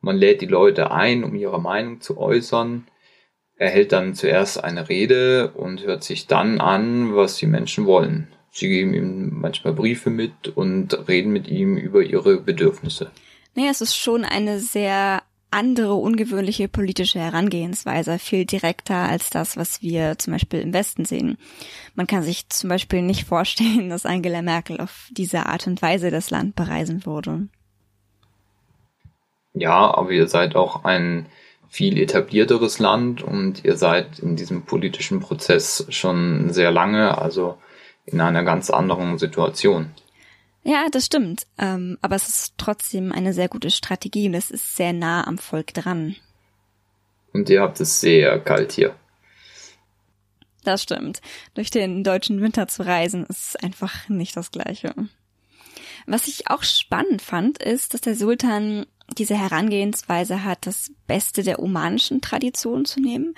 Man 0.00 0.16
lädt 0.16 0.40
die 0.40 0.46
Leute 0.46 0.90
ein, 0.90 1.22
um 1.22 1.34
ihre 1.34 1.60
Meinung 1.60 2.00
zu 2.00 2.16
äußern. 2.16 2.86
Er 3.56 3.68
hält 3.68 3.92
dann 3.92 4.14
zuerst 4.14 4.64
eine 4.64 4.88
Rede 4.88 5.50
und 5.50 5.84
hört 5.84 6.04
sich 6.04 6.26
dann 6.26 6.58
an, 6.58 7.14
was 7.14 7.36
die 7.36 7.46
Menschen 7.46 7.84
wollen. 7.84 8.28
Sie 8.50 8.68
geben 8.68 8.94
ihm 8.94 9.40
manchmal 9.40 9.74
Briefe 9.74 10.10
mit 10.10 10.48
und 10.48 11.08
reden 11.08 11.32
mit 11.32 11.48
ihm 11.48 11.76
über 11.76 12.02
ihre 12.02 12.40
Bedürfnisse. 12.40 13.10
Naja, 13.54 13.70
es 13.70 13.80
ist 13.80 13.96
schon 13.96 14.24
eine 14.24 14.58
sehr 14.58 15.22
andere, 15.50 15.94
ungewöhnliche 15.94 16.68
politische 16.68 17.18
Herangehensweise, 17.18 18.18
viel 18.18 18.44
direkter 18.44 18.94
als 18.94 19.30
das, 19.30 19.56
was 19.56 19.82
wir 19.82 20.16
zum 20.18 20.32
Beispiel 20.32 20.60
im 20.60 20.72
Westen 20.72 21.04
sehen. 21.04 21.38
Man 21.94 22.06
kann 22.06 22.22
sich 22.22 22.48
zum 22.48 22.70
Beispiel 22.70 23.02
nicht 23.02 23.24
vorstellen, 23.24 23.88
dass 23.90 24.06
Angela 24.06 24.42
Merkel 24.42 24.80
auf 24.80 25.08
diese 25.10 25.46
Art 25.46 25.66
und 25.66 25.82
Weise 25.82 26.10
das 26.10 26.30
Land 26.30 26.54
bereisen 26.54 27.04
würde. 27.04 27.48
Ja, 29.52 29.92
aber 29.94 30.10
ihr 30.12 30.28
seid 30.28 30.54
auch 30.54 30.84
ein 30.84 31.26
viel 31.68 31.98
etablierteres 31.98 32.78
Land 32.78 33.22
und 33.22 33.64
ihr 33.64 33.76
seid 33.76 34.18
in 34.20 34.36
diesem 34.36 34.62
politischen 34.62 35.20
Prozess 35.20 35.86
schon 35.88 36.52
sehr 36.52 36.70
lange, 36.70 37.18
also 37.18 37.58
in 38.12 38.20
einer 38.20 38.44
ganz 38.44 38.70
anderen 38.70 39.18
Situation. 39.18 39.90
Ja, 40.62 40.86
das 40.90 41.06
stimmt. 41.06 41.46
Ähm, 41.58 41.98
aber 42.02 42.16
es 42.16 42.28
ist 42.28 42.54
trotzdem 42.58 43.12
eine 43.12 43.32
sehr 43.32 43.48
gute 43.48 43.70
Strategie 43.70 44.28
und 44.28 44.34
es 44.34 44.50
ist 44.50 44.76
sehr 44.76 44.92
nah 44.92 45.26
am 45.26 45.38
Volk 45.38 45.72
dran. 45.72 46.16
Und 47.32 47.48
ihr 47.48 47.62
habt 47.62 47.80
es 47.80 48.00
sehr 48.00 48.38
kalt 48.40 48.72
hier. 48.72 48.94
Das 50.64 50.82
stimmt. 50.82 51.22
Durch 51.54 51.70
den 51.70 52.04
deutschen 52.04 52.42
Winter 52.42 52.68
zu 52.68 52.84
reisen 52.84 53.24
ist 53.26 53.62
einfach 53.62 54.08
nicht 54.08 54.36
das 54.36 54.50
Gleiche. 54.50 54.94
Was 56.06 56.28
ich 56.28 56.50
auch 56.50 56.62
spannend 56.62 57.22
fand, 57.22 57.62
ist, 57.62 57.94
dass 57.94 58.00
der 58.00 58.14
Sultan 58.14 58.86
diese 59.18 59.36
Herangehensweise 59.36 60.44
hat, 60.44 60.66
das 60.66 60.92
Beste 61.06 61.42
der 61.42 61.58
omanischen 61.60 62.20
Tradition 62.20 62.84
zu 62.84 63.00
nehmen 63.00 63.34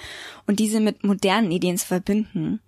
und 0.46 0.60
diese 0.60 0.80
mit 0.80 1.04
modernen 1.04 1.50
Ideen 1.50 1.78
zu 1.78 1.86
verbinden. 1.86 2.60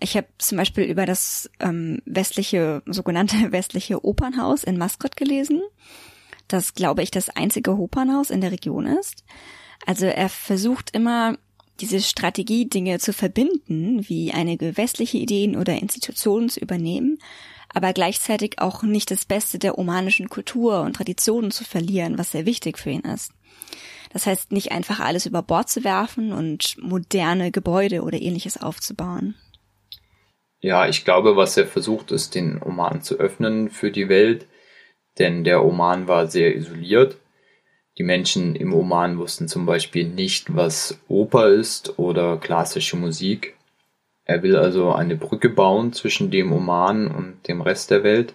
Ich 0.00 0.16
habe 0.16 0.26
zum 0.38 0.58
Beispiel 0.58 0.84
über 0.84 1.06
das 1.06 1.50
ähm, 1.60 2.00
westliche, 2.04 2.82
sogenannte 2.86 3.36
westliche 3.52 4.04
Opernhaus 4.04 4.64
in 4.64 4.78
Mascot 4.78 5.16
gelesen, 5.16 5.62
das, 6.48 6.74
glaube 6.74 7.02
ich, 7.02 7.10
das 7.10 7.30
einzige 7.30 7.76
Opernhaus 7.76 8.30
in 8.30 8.40
der 8.40 8.52
Region 8.52 8.86
ist. 8.86 9.24
Also 9.86 10.06
er 10.06 10.28
versucht 10.28 10.90
immer, 10.94 11.36
diese 11.80 12.00
Strategie, 12.00 12.68
Dinge 12.68 12.98
zu 13.00 13.12
verbinden, 13.12 14.08
wie 14.08 14.32
einige 14.32 14.76
westliche 14.76 15.18
Ideen 15.18 15.56
oder 15.56 15.74
Institutionen 15.74 16.48
zu 16.48 16.60
übernehmen 16.60 17.18
aber 17.74 17.92
gleichzeitig 17.92 18.60
auch 18.60 18.82
nicht 18.82 19.10
das 19.10 19.24
Beste 19.24 19.58
der 19.58 19.78
omanischen 19.78 20.28
Kultur 20.28 20.80
und 20.82 20.96
Traditionen 20.96 21.50
zu 21.50 21.64
verlieren, 21.64 22.18
was 22.18 22.32
sehr 22.32 22.46
wichtig 22.46 22.78
für 22.78 22.90
ihn 22.90 23.00
ist. 23.00 23.32
Das 24.12 24.26
heißt, 24.26 24.52
nicht 24.52 24.70
einfach 24.70 25.00
alles 25.00 25.26
über 25.26 25.42
Bord 25.42 25.68
zu 25.68 25.82
werfen 25.82 26.32
und 26.32 26.76
moderne 26.80 27.50
Gebäude 27.50 28.02
oder 28.02 28.20
ähnliches 28.20 28.56
aufzubauen. 28.56 29.34
Ja, 30.60 30.88
ich 30.88 31.04
glaube, 31.04 31.36
was 31.36 31.56
er 31.56 31.66
versucht, 31.66 32.12
ist, 32.12 32.34
den 32.34 32.62
Oman 32.62 33.02
zu 33.02 33.16
öffnen 33.16 33.70
für 33.70 33.90
die 33.90 34.08
Welt, 34.08 34.46
denn 35.18 35.44
der 35.44 35.64
Oman 35.64 36.08
war 36.08 36.28
sehr 36.28 36.54
isoliert. 36.54 37.18
Die 37.98 38.04
Menschen 38.04 38.56
im 38.56 38.72
Oman 38.72 39.18
wussten 39.18 39.48
zum 39.48 39.66
Beispiel 39.66 40.08
nicht, 40.08 40.56
was 40.56 40.98
Oper 41.08 41.48
ist 41.48 41.98
oder 41.98 42.38
klassische 42.38 42.96
Musik. 42.96 43.56
Er 44.24 44.42
will 44.42 44.56
also 44.56 44.92
eine 44.92 45.16
Brücke 45.16 45.50
bauen 45.50 45.92
zwischen 45.92 46.30
dem 46.30 46.52
Oman 46.52 47.08
und 47.08 47.46
dem 47.46 47.60
Rest 47.60 47.90
der 47.90 48.02
Welt. 48.02 48.34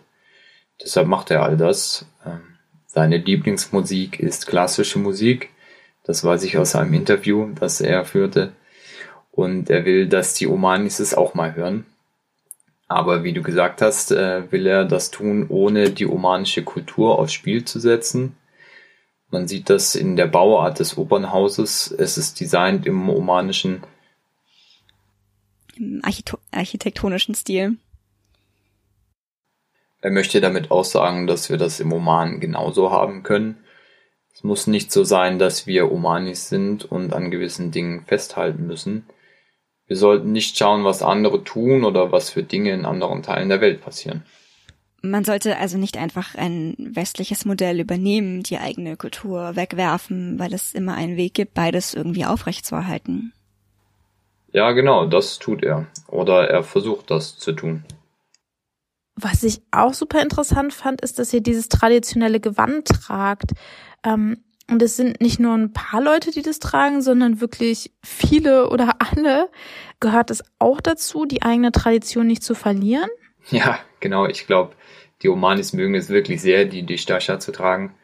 Deshalb 0.84 1.08
macht 1.08 1.32
er 1.32 1.43
all 1.43 1.58
das. 1.58 2.06
Ähm, 2.25 2.41
seine 2.86 3.17
Lieblingsmusik 3.17 4.19
ist 4.19 4.47
klassische 4.47 4.99
Musik. 4.99 5.49
Das 6.04 6.23
weiß 6.23 6.43
ich 6.43 6.58
aus 6.58 6.75
einem 6.75 6.93
Interview, 6.93 7.49
das 7.60 7.82
er 7.82 8.06
führte. 8.06 8.54
Und 9.32 9.69
er 9.69 9.86
will, 9.86 10.08
dass 10.08 10.34
die 10.34 10.47
Omanis 10.47 10.99
es 10.99 11.13
auch 11.13 11.34
mal 11.34 11.56
hören. 11.56 11.86
Aber 12.88 13.23
wie 13.23 13.34
du 13.34 13.43
gesagt 13.43 13.82
hast, 13.82 14.12
äh, 14.12 14.52
will 14.52 14.65
er 14.65 14.86
das 14.86 15.12
tun, 15.12 15.45
ohne 15.49 15.91
die 15.91 16.08
omanische 16.08 16.63
Kultur 16.63 17.19
aufs 17.19 17.34
Spiel 17.34 17.63
zu 17.63 17.80
setzen. 17.80 18.36
Man 19.30 19.47
sieht 19.47 19.69
das 19.69 19.93
in 19.93 20.15
der 20.15 20.25
Bauart 20.25 20.80
des 20.80 20.97
Opernhauses. 20.97 21.93
Es 21.95 22.17
ist 22.17 22.39
designt 22.39 22.88
im 22.88 23.10
omanischen 23.10 23.84
im 25.79 26.01
architektonischen 26.51 27.35
Stil. 27.35 27.77
Er 30.01 30.11
möchte 30.11 30.39
damit 30.39 30.71
aussagen, 30.71 31.27
dass 31.27 31.49
wir 31.49 31.57
das 31.57 31.79
im 31.79 31.91
Oman 31.91 32.39
genauso 32.39 32.91
haben 32.91 33.23
können. 33.23 33.57
Es 34.33 34.43
muss 34.43 34.67
nicht 34.67 34.91
so 34.91 35.03
sein, 35.03 35.39
dass 35.39 35.67
wir 35.67 35.91
Omanis 35.91 36.47
sind 36.47 36.85
und 36.85 37.13
an 37.13 37.31
gewissen 37.31 37.71
Dingen 37.71 38.05
festhalten 38.05 38.65
müssen. 38.67 39.05
Wir 39.87 39.97
sollten 39.97 40.31
nicht 40.31 40.57
schauen, 40.57 40.85
was 40.85 41.01
andere 41.01 41.43
tun 41.43 41.83
oder 41.83 42.11
was 42.11 42.29
für 42.29 42.43
Dinge 42.43 42.71
in 42.71 42.85
anderen 42.85 43.23
Teilen 43.23 43.49
der 43.49 43.59
Welt 43.59 43.81
passieren. 43.81 44.23
Man 45.01 45.23
sollte 45.23 45.57
also 45.57 45.77
nicht 45.77 45.97
einfach 45.97 46.35
ein 46.35 46.75
westliches 46.77 47.45
Modell 47.45 47.79
übernehmen, 47.79 48.43
die 48.43 48.57
eigene 48.57 48.97
Kultur 48.97 49.55
wegwerfen, 49.55 50.37
weil 50.39 50.53
es 50.53 50.73
immer 50.73 50.95
einen 50.95 51.17
Weg 51.17 51.33
gibt, 51.33 51.53
beides 51.53 51.93
irgendwie 51.93 52.25
aufrechtzuerhalten. 52.25 53.33
Ja, 54.51 54.71
genau, 54.71 55.05
das 55.05 55.39
tut 55.39 55.63
er. 55.63 55.88
Oder 56.07 56.49
er 56.49 56.63
versucht 56.63 57.12
das 57.12 57.38
zu 57.38 57.51
tun. 57.53 57.83
Was 59.15 59.43
ich 59.43 59.62
auch 59.71 59.93
super 59.93 60.21
interessant 60.21 60.73
fand, 60.73 61.01
ist, 61.01 61.19
dass 61.19 61.33
ihr 61.33 61.41
dieses 61.41 61.69
traditionelle 61.69 62.39
Gewand 62.39 62.88
tragt. 62.88 63.51
Ähm, 64.03 64.38
und 64.69 64.81
es 64.81 64.95
sind 64.95 65.19
nicht 65.19 65.39
nur 65.39 65.55
ein 65.55 65.73
paar 65.73 66.01
Leute, 66.01 66.31
die 66.31 66.41
das 66.41 66.59
tragen, 66.59 67.01
sondern 67.01 67.41
wirklich 67.41 67.91
viele 68.03 68.69
oder 68.69 68.95
alle. 69.15 69.49
Gehört 69.99 70.31
es 70.31 70.43
auch 70.59 70.79
dazu, 70.79 71.25
die 71.25 71.41
eigene 71.41 71.71
Tradition 71.71 72.27
nicht 72.27 72.43
zu 72.43 72.55
verlieren? 72.55 73.09
Ja, 73.49 73.79
genau. 73.99 74.25
Ich 74.27 74.47
glaube, 74.47 74.75
die 75.21 75.29
Omanis 75.29 75.73
mögen 75.73 75.95
es 75.95 76.09
wirklich 76.09 76.41
sehr, 76.41 76.65
die 76.65 76.83
Dishtasha 76.83 77.39
zu 77.39 77.51
tragen. 77.51 77.95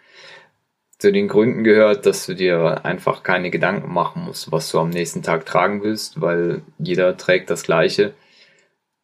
Zu 0.98 1.12
den 1.12 1.28
Gründen 1.28 1.64
gehört, 1.64 2.06
dass 2.06 2.26
du 2.26 2.36
dir 2.36 2.86
einfach 2.86 3.24
keine 3.24 3.52
Gedanken 3.52 3.92
machen 3.92 4.24
musst, 4.24 4.52
was 4.52 4.72
du 4.72 4.80
am 4.80 4.90
nächsten 4.90 5.24
Tag 5.24 5.46
tragen 5.46 5.84
willst, 5.84 6.22
weil 6.22 6.62
jeder 6.78 7.18
trägt 7.18 7.50
das 7.50 7.64
Gleiche. 7.64 8.14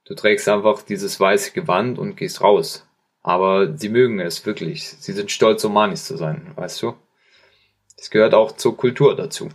Du 0.05 0.15
trägst 0.15 0.47
einfach 0.47 0.83
dieses 0.83 1.19
weiße 1.19 1.51
Gewand 1.51 1.99
und 1.99 2.15
gehst 2.15 2.41
raus. 2.41 2.87
Aber 3.23 3.77
sie 3.77 3.89
mögen 3.89 4.19
es 4.19 4.45
wirklich. 4.45 4.89
Sie 4.89 5.13
sind 5.13 5.31
stolz, 5.31 5.63
Omanis 5.63 6.05
zu 6.05 6.17
sein, 6.17 6.51
weißt 6.55 6.81
du? 6.81 6.95
Es 7.97 8.09
gehört 8.09 8.33
auch 8.33 8.53
zur 8.53 8.75
Kultur 8.75 9.15
dazu. 9.15 9.49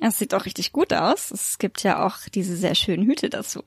Es 0.00 0.18
sieht 0.18 0.34
auch 0.34 0.44
richtig 0.44 0.72
gut 0.72 0.92
aus. 0.92 1.30
Es 1.30 1.58
gibt 1.58 1.82
ja 1.82 2.06
auch 2.06 2.18
diese 2.32 2.56
sehr 2.56 2.74
schönen 2.74 3.06
Hüte 3.06 3.28
dazu. 3.28 3.62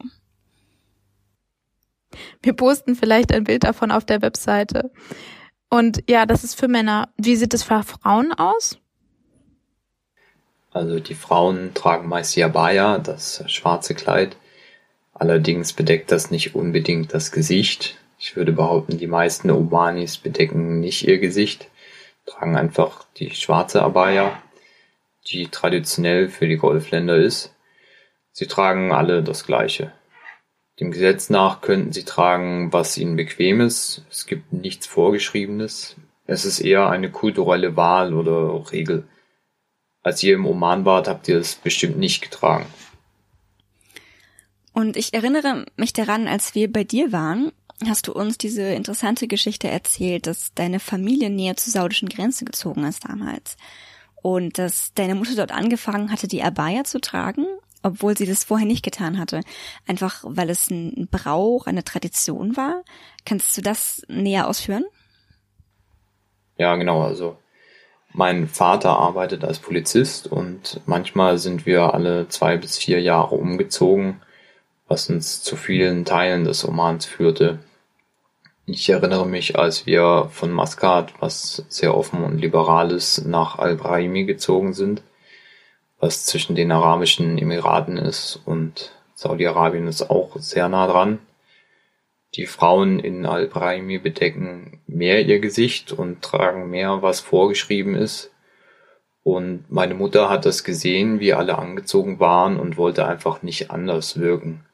Wir 2.41 2.53
posten 2.53 2.95
vielleicht 2.95 3.33
ein 3.33 3.43
Bild 3.43 3.63
davon 3.63 3.91
auf 3.91 4.05
der 4.05 4.21
Webseite. 4.21 4.91
Und 5.73 6.03
ja, 6.09 6.25
das 6.25 6.43
ist 6.43 6.59
für 6.59 6.67
Männer. 6.67 7.09
Wie 7.17 7.37
sieht 7.37 7.53
es 7.53 7.63
für 7.63 7.81
Frauen 7.81 8.33
aus? 8.33 8.77
Also 10.71 10.99
die 10.99 11.15
Frauen 11.15 11.73
tragen 11.73 12.09
meist 12.09 12.35
Yabaya, 12.35 12.99
das 12.99 13.43
schwarze 13.47 13.95
Kleid. 13.95 14.35
Allerdings 15.13 15.71
bedeckt 15.71 16.11
das 16.11 16.29
nicht 16.29 16.55
unbedingt 16.55 17.13
das 17.13 17.31
Gesicht. 17.31 17.97
Ich 18.19 18.35
würde 18.35 18.51
behaupten, 18.51 18.97
die 18.97 19.07
meisten 19.07 19.49
Omanis 19.49 20.17
bedecken 20.17 20.81
nicht 20.81 21.07
ihr 21.07 21.19
Gesicht, 21.19 21.69
tragen 22.25 22.57
einfach 22.57 23.05
die 23.17 23.31
schwarze 23.31 23.81
Abaya, 23.81 24.41
die 25.27 25.47
traditionell 25.47 26.29
für 26.29 26.47
die 26.47 26.57
Golfländer 26.57 27.15
ist. 27.15 27.55
Sie 28.33 28.47
tragen 28.47 28.91
alle 28.91 29.23
das 29.23 29.45
Gleiche. 29.45 29.93
Dem 30.79 30.91
Gesetz 30.91 31.29
nach 31.29 31.61
könnten 31.61 31.91
sie 31.91 32.03
tragen, 32.03 32.73
was 32.73 32.97
ihnen 32.97 33.15
bequem 33.15 33.61
ist. 33.61 34.05
Es 34.09 34.25
gibt 34.25 34.53
nichts 34.53 34.87
Vorgeschriebenes. 34.87 35.95
Es 36.25 36.45
ist 36.45 36.59
eher 36.59 36.89
eine 36.89 37.11
kulturelle 37.11 37.75
Wahl 37.75 38.13
oder 38.13 38.71
Regel. 38.71 39.07
Als 40.01 40.23
ihr 40.23 40.35
im 40.35 40.45
Oman 40.45 40.85
wart, 40.85 41.07
habt 41.07 41.27
ihr 41.27 41.37
es 41.37 41.55
bestimmt 41.55 41.97
nicht 41.97 42.21
getragen. 42.21 42.65
Und 44.73 44.95
ich 44.95 45.13
erinnere 45.13 45.65
mich 45.75 45.93
daran, 45.93 46.27
als 46.27 46.55
wir 46.55 46.71
bei 46.71 46.83
dir 46.83 47.11
waren, 47.11 47.51
hast 47.85 48.07
du 48.07 48.13
uns 48.13 48.37
diese 48.37 48.63
interessante 48.63 49.27
Geschichte 49.27 49.67
erzählt, 49.67 50.27
dass 50.27 50.53
deine 50.53 50.79
Familie 50.79 51.29
näher 51.29 51.57
zur 51.57 51.73
saudischen 51.73 52.09
Grenze 52.09 52.45
gezogen 52.45 52.85
ist 52.85 53.07
damals. 53.07 53.57
Und 54.21 54.57
dass 54.57 54.93
deine 54.93 55.15
Mutter 55.15 55.35
dort 55.35 55.51
angefangen 55.51 56.11
hatte, 56.11 56.27
die 56.27 56.43
Abaya 56.43 56.83
zu 56.83 57.01
tragen 57.01 57.45
obwohl 57.83 58.17
sie 58.17 58.25
das 58.25 58.43
vorher 58.43 58.67
nicht 58.67 58.83
getan 58.83 59.17
hatte. 59.17 59.41
Einfach 59.87 60.23
weil 60.23 60.49
es 60.49 60.69
ein 60.69 61.07
Brauch, 61.09 61.67
eine 61.67 61.83
Tradition 61.83 62.55
war. 62.57 62.83
Kannst 63.25 63.57
du 63.57 63.61
das 63.61 64.03
näher 64.07 64.47
ausführen? 64.47 64.85
Ja, 66.57 66.75
genau. 66.75 67.01
Also 67.01 67.37
mein 68.13 68.47
Vater 68.47 68.97
arbeitet 68.97 69.43
als 69.43 69.59
Polizist 69.59 70.27
und 70.27 70.81
manchmal 70.85 71.37
sind 71.37 71.65
wir 71.65 71.93
alle 71.93 72.27
zwei 72.27 72.57
bis 72.57 72.77
vier 72.77 73.01
Jahre 73.01 73.35
umgezogen, 73.35 74.21
was 74.87 75.09
uns 75.09 75.41
zu 75.41 75.55
vielen 75.55 76.05
Teilen 76.05 76.43
des 76.43 76.67
Omans 76.67 77.05
führte. 77.05 77.59
Ich 78.65 78.89
erinnere 78.89 79.25
mich, 79.25 79.57
als 79.57 79.85
wir 79.85 80.29
von 80.31 80.51
Maskat, 80.51 81.13
was 81.19 81.65
sehr 81.67 81.95
offen 81.95 82.23
und 82.23 82.37
liberal 82.37 82.91
ist, 82.91 83.25
nach 83.25 83.57
Al-Brahimi 83.57 84.25
gezogen 84.25 84.73
sind 84.73 85.01
was 86.01 86.25
zwischen 86.25 86.55
den 86.55 86.71
Arabischen 86.71 87.37
Emiraten 87.37 87.95
ist 87.95 88.41
und 88.45 88.91
Saudi-Arabien 89.13 89.87
ist 89.87 90.09
auch 90.09 90.35
sehr 90.37 90.67
nah 90.67 90.87
dran. 90.87 91.19
Die 92.33 92.47
Frauen 92.47 92.99
in 92.99 93.25
Al-Brahimi 93.27 93.99
bedecken 93.99 94.81
mehr 94.87 95.23
ihr 95.23 95.39
Gesicht 95.39 95.91
und 95.91 96.23
tragen 96.23 96.71
mehr, 96.71 97.03
was 97.03 97.19
vorgeschrieben 97.19 97.93
ist. 97.93 98.31
Und 99.21 99.69
meine 99.69 99.93
Mutter 99.93 100.27
hat 100.27 100.47
das 100.47 100.63
gesehen, 100.63 101.19
wie 101.19 101.33
alle 101.33 101.59
angezogen 101.59 102.19
waren 102.19 102.59
und 102.59 102.77
wollte 102.77 103.05
einfach 103.05 103.43
nicht 103.43 103.69
anders 103.69 104.19
wirken. 104.19 104.65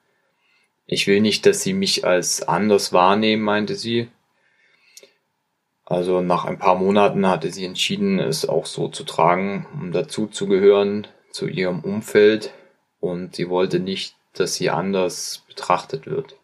Ich 0.86 1.08
will 1.08 1.20
nicht, 1.20 1.46
dass 1.46 1.62
sie 1.62 1.74
mich 1.74 2.06
als 2.06 2.48
anders 2.48 2.94
wahrnehmen, 2.94 3.44
meinte 3.44 3.76
sie. 3.76 4.08
Also 5.84 6.22
nach 6.22 6.46
ein 6.46 6.58
paar 6.58 6.76
Monaten 6.76 7.28
hatte 7.28 7.52
sie 7.52 7.66
entschieden, 7.66 8.20
es 8.20 8.48
auch 8.48 8.66
so 8.66 8.88
zu 8.88 9.04
tragen, 9.04 9.68
um 9.74 9.92
dazu 9.92 10.28
zu 10.28 10.48
gehören, 10.48 11.08
zu 11.38 11.48
ihrem 11.48 11.82
Umfeld 11.82 12.52
und 13.00 13.36
sie 13.36 13.48
wollte 13.48 13.80
nicht, 13.80 14.16
dass 14.34 14.56
sie 14.56 14.72
anders 14.72 15.44
betrachtet 15.48 16.08
wird. 16.08 16.36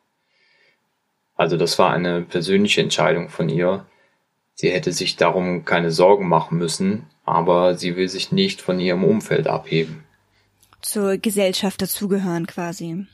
Also 1.36 1.58
das 1.58 1.80
war 1.80 1.92
eine 1.92 2.22
persönliche 2.22 2.82
Entscheidung 2.82 3.30
von 3.30 3.50
ihr. 3.50 3.88
Sie 4.54 4.70
hätte 4.70 4.92
sich 4.92 5.16
darum 5.16 5.66
keine 5.66 5.90
Sorgen 5.90 6.28
machen 6.28 6.60
müssen, 6.60 7.08
aber 7.26 7.76
sie 7.76 7.96
will 7.96 8.08
sich 8.08 8.32
nicht 8.32 8.62
von 8.62 8.80
ihrem 8.80 9.04
Umfeld 9.04 9.48
abheben. 9.48 10.04
Zur 10.82 11.18
Gesellschaft 11.18 11.82
dazugehören 11.82 12.46
quasi. 12.46 13.08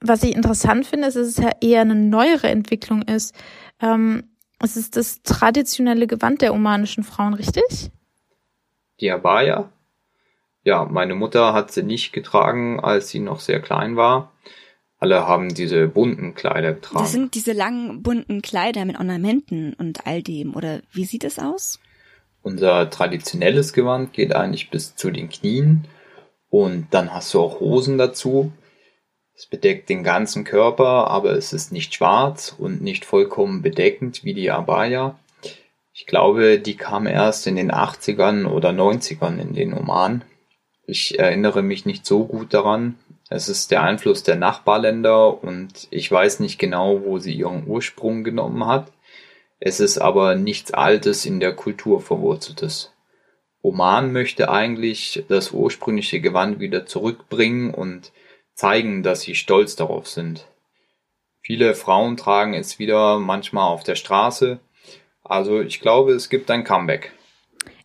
Was 0.00 0.24
ich 0.24 0.34
interessant 0.34 0.86
finde, 0.86 1.06
ist, 1.06 1.16
dass 1.16 1.28
es 1.28 1.36
ja 1.36 1.50
eher 1.60 1.82
eine 1.82 1.94
neuere 1.94 2.48
Entwicklung 2.48 3.02
ist. 3.02 3.32
Ähm, 3.80 4.24
es 4.58 4.76
ist 4.76 4.96
das 4.96 5.22
traditionelle 5.22 6.08
Gewand 6.08 6.42
der 6.42 6.52
omanischen 6.52 7.04
Frauen, 7.04 7.34
richtig? 7.34 7.92
Die 9.02 9.10
Abaya. 9.10 9.70
Ja, 10.64 10.84
meine 10.84 11.14
Mutter 11.14 11.52
hat 11.52 11.72
sie 11.72 11.82
nicht 11.82 12.12
getragen, 12.12 12.80
als 12.80 13.08
sie 13.08 13.18
noch 13.18 13.40
sehr 13.40 13.60
klein 13.60 13.96
war. 13.96 14.32
Alle 14.98 15.26
haben 15.26 15.52
diese 15.52 15.88
bunten 15.88 16.34
Kleider 16.34 16.74
getragen. 16.74 17.02
Das 17.02 17.10
sind 17.10 17.34
diese 17.34 17.52
langen 17.52 18.04
bunten 18.04 18.40
Kleider 18.40 18.84
mit 18.84 18.96
Ornamenten 18.96 19.74
und 19.74 20.06
all 20.06 20.22
dem, 20.22 20.54
oder 20.54 20.80
wie 20.92 21.04
sieht 21.04 21.24
es 21.24 21.40
aus? 21.40 21.80
Unser 22.42 22.88
traditionelles 22.88 23.72
Gewand 23.72 24.12
geht 24.12 24.34
eigentlich 24.34 24.70
bis 24.70 24.94
zu 24.94 25.10
den 25.10 25.28
Knien 25.28 25.88
und 26.50 26.86
dann 26.92 27.12
hast 27.12 27.34
du 27.34 27.40
auch 27.40 27.58
Hosen 27.58 27.98
dazu. 27.98 28.52
Es 29.34 29.46
bedeckt 29.46 29.88
den 29.88 30.04
ganzen 30.04 30.44
Körper, 30.44 31.08
aber 31.08 31.32
es 31.32 31.52
ist 31.52 31.72
nicht 31.72 31.94
schwarz 31.94 32.54
und 32.56 32.80
nicht 32.80 33.04
vollkommen 33.04 33.62
bedeckend 33.62 34.22
wie 34.22 34.34
die 34.34 34.52
Abaya. 34.52 35.18
Ich 35.94 36.06
glaube, 36.06 36.58
die 36.58 36.76
kam 36.76 37.06
erst 37.06 37.46
in 37.46 37.56
den 37.56 37.70
80ern 37.70 38.46
oder 38.46 38.70
90ern 38.70 39.38
in 39.38 39.52
den 39.52 39.74
Oman. 39.74 40.24
Ich 40.86 41.18
erinnere 41.18 41.62
mich 41.62 41.84
nicht 41.84 42.06
so 42.06 42.24
gut 42.24 42.54
daran. 42.54 42.98
Es 43.28 43.48
ist 43.48 43.70
der 43.70 43.82
Einfluss 43.82 44.22
der 44.22 44.36
Nachbarländer 44.36 45.42
und 45.42 45.88
ich 45.90 46.10
weiß 46.10 46.40
nicht 46.40 46.58
genau, 46.58 47.02
wo 47.04 47.18
sie 47.18 47.34
ihren 47.34 47.66
Ursprung 47.66 48.24
genommen 48.24 48.66
hat. 48.66 48.90
Es 49.58 49.80
ist 49.80 49.98
aber 49.98 50.34
nichts 50.34 50.72
Altes 50.72 51.24
in 51.24 51.40
der 51.40 51.54
Kultur 51.54 52.00
verwurzeltes. 52.00 52.92
Oman 53.62 54.12
möchte 54.12 54.50
eigentlich 54.50 55.24
das 55.28 55.52
ursprüngliche 55.52 56.20
Gewand 56.20 56.58
wieder 56.58 56.84
zurückbringen 56.84 57.72
und 57.72 58.12
zeigen, 58.54 59.02
dass 59.02 59.20
sie 59.20 59.34
stolz 59.34 59.76
darauf 59.76 60.08
sind. 60.08 60.48
Viele 61.42 61.74
Frauen 61.74 62.16
tragen 62.16 62.54
es 62.54 62.78
wieder 62.78 63.18
manchmal 63.18 63.68
auf 63.68 63.84
der 63.84 63.94
Straße, 63.94 64.58
also 65.32 65.60
ich 65.60 65.80
glaube, 65.80 66.12
es 66.12 66.28
gibt 66.28 66.50
ein 66.50 66.62
Comeback. 66.62 67.12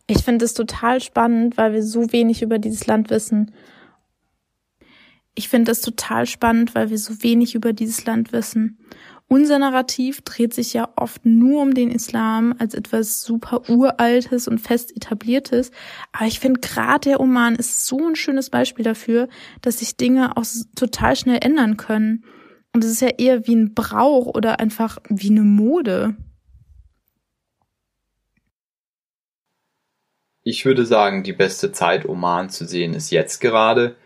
Ich 0.06 0.18
finde 0.18 0.44
es 0.44 0.54
total 0.54 1.00
spannend, 1.00 1.56
weil 1.56 1.72
wir 1.72 1.82
so 1.82 2.12
wenig 2.12 2.42
über 2.42 2.58
dieses 2.58 2.86
Land 2.86 3.10
wissen. 3.10 3.52
Ich 5.34 5.48
finde 5.48 5.72
es 5.72 5.80
total 5.80 6.26
spannend, 6.26 6.74
weil 6.74 6.90
wir 6.90 6.98
so 6.98 7.22
wenig 7.22 7.54
über 7.54 7.72
dieses 7.72 8.04
Land 8.04 8.32
wissen. 8.32 8.78
Unser 9.28 9.58
Narrativ 9.58 10.22
dreht 10.22 10.54
sich 10.54 10.72
ja 10.72 10.88
oft 10.96 11.24
nur 11.26 11.62
um 11.62 11.74
den 11.74 11.90
Islam 11.90 12.54
als 12.58 12.74
etwas 12.74 13.22
super 13.22 13.68
uraltes 13.68 14.48
und 14.48 14.58
fest 14.58 14.94
etabliertes. 14.96 15.70
Aber 16.12 16.26
ich 16.26 16.40
finde 16.40 16.60
gerade 16.60 17.10
der 17.10 17.20
Oman 17.20 17.54
ist 17.54 17.86
so 17.86 18.08
ein 18.08 18.16
schönes 18.16 18.50
Beispiel 18.50 18.84
dafür, 18.84 19.28
dass 19.62 19.78
sich 19.78 19.96
Dinge 19.96 20.36
auch 20.36 20.44
total 20.74 21.16
schnell 21.16 21.38
ändern 21.42 21.76
können. 21.76 22.24
Und 22.74 22.84
es 22.84 22.90
ist 22.90 23.00
ja 23.00 23.08
eher 23.08 23.46
wie 23.46 23.56
ein 23.56 23.74
Brauch 23.74 24.26
oder 24.26 24.60
einfach 24.60 24.98
wie 25.08 25.30
eine 25.30 25.42
Mode. 25.42 26.16
Ich 30.42 30.64
würde 30.64 30.86
sagen, 30.86 31.22
die 31.22 31.32
beste 31.32 31.72
Zeit, 31.72 32.08
Oman 32.08 32.48
zu 32.50 32.64
sehen, 32.66 32.94
ist 32.94 33.10
jetzt 33.10 33.40
gerade. 33.40 33.96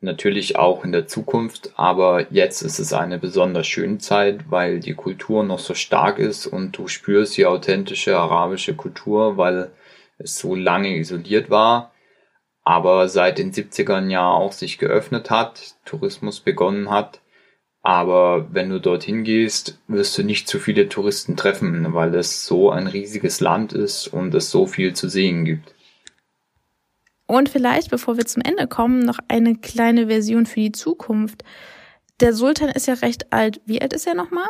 natürlich 0.00 0.56
auch 0.56 0.84
in 0.84 0.92
der 0.92 1.06
Zukunft, 1.06 1.72
aber 1.76 2.30
jetzt 2.30 2.62
ist 2.62 2.78
es 2.78 2.92
eine 2.92 3.18
besonders 3.18 3.66
schöne 3.66 3.98
Zeit, 3.98 4.50
weil 4.50 4.80
die 4.80 4.94
Kultur 4.94 5.42
noch 5.44 5.58
so 5.58 5.74
stark 5.74 6.18
ist 6.18 6.46
und 6.46 6.76
du 6.76 6.88
spürst 6.88 7.36
die 7.38 7.46
authentische 7.46 8.18
arabische 8.18 8.74
Kultur, 8.76 9.38
weil 9.38 9.72
es 10.18 10.38
so 10.38 10.54
lange 10.54 10.96
isoliert 10.98 11.50
war, 11.50 11.92
aber 12.64 13.08
seit 13.08 13.38
den 13.38 13.52
70ern 13.52 14.10
ja 14.10 14.28
auch 14.30 14.52
sich 14.52 14.78
geöffnet 14.78 15.30
hat, 15.30 15.74
Tourismus 15.86 16.40
begonnen 16.40 16.90
hat. 16.90 17.20
Aber 17.84 18.48
wenn 18.50 18.70
du 18.70 18.80
dorthin 18.80 19.24
gehst, 19.24 19.78
wirst 19.88 20.16
du 20.16 20.22
nicht 20.22 20.48
zu 20.48 20.58
viele 20.58 20.88
Touristen 20.88 21.36
treffen, 21.36 21.92
weil 21.92 22.14
es 22.14 22.46
so 22.46 22.70
ein 22.70 22.86
riesiges 22.86 23.40
Land 23.40 23.74
ist 23.74 24.08
und 24.08 24.34
es 24.34 24.50
so 24.50 24.66
viel 24.66 24.94
zu 24.94 25.10
sehen 25.10 25.44
gibt. 25.44 25.74
Und 27.26 27.50
vielleicht, 27.50 27.90
bevor 27.90 28.16
wir 28.16 28.24
zum 28.24 28.42
Ende 28.42 28.66
kommen, 28.68 29.00
noch 29.00 29.18
eine 29.28 29.56
kleine 29.56 30.06
Version 30.06 30.46
für 30.46 30.60
die 30.60 30.72
Zukunft. 30.72 31.44
Der 32.20 32.32
Sultan 32.32 32.70
ist 32.70 32.86
ja 32.86 32.94
recht 32.94 33.34
alt. 33.34 33.60
Wie 33.66 33.82
alt 33.82 33.92
ist 33.92 34.06
er 34.06 34.14
nochmal? 34.14 34.48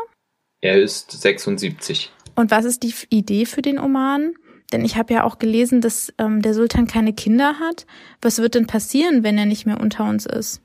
Er 0.61 0.81
ist 0.81 1.11
76. 1.11 2.13
Und 2.37 2.53
was 2.53 2.65
ist 2.65 2.85
die 2.85 2.95
Idee 3.11 3.47
für 3.47 3.63
den 3.63 3.81
Oman? 3.81 4.35
Denn 4.73 4.85
ich 4.85 4.97
habe 4.97 5.13
ja 5.13 5.25
auch 5.25 5.41
gelesen, 5.41 5.81
dass 5.81 6.13
ähm, 6.19 6.41
der 6.41 6.55
Sultan 6.55 6.87
keine 6.87 7.13
Kinder 7.13 7.59
hat. 7.59 7.85
Was 8.23 8.39
wird 8.39 8.55
denn 8.55 8.69
passieren, 8.69 9.25
wenn 9.25 9.37
er 9.39 9.47
nicht 9.47 9.67
mehr 9.67 9.81
unter 9.81 10.05
uns 10.09 10.25
ist? 10.25 10.61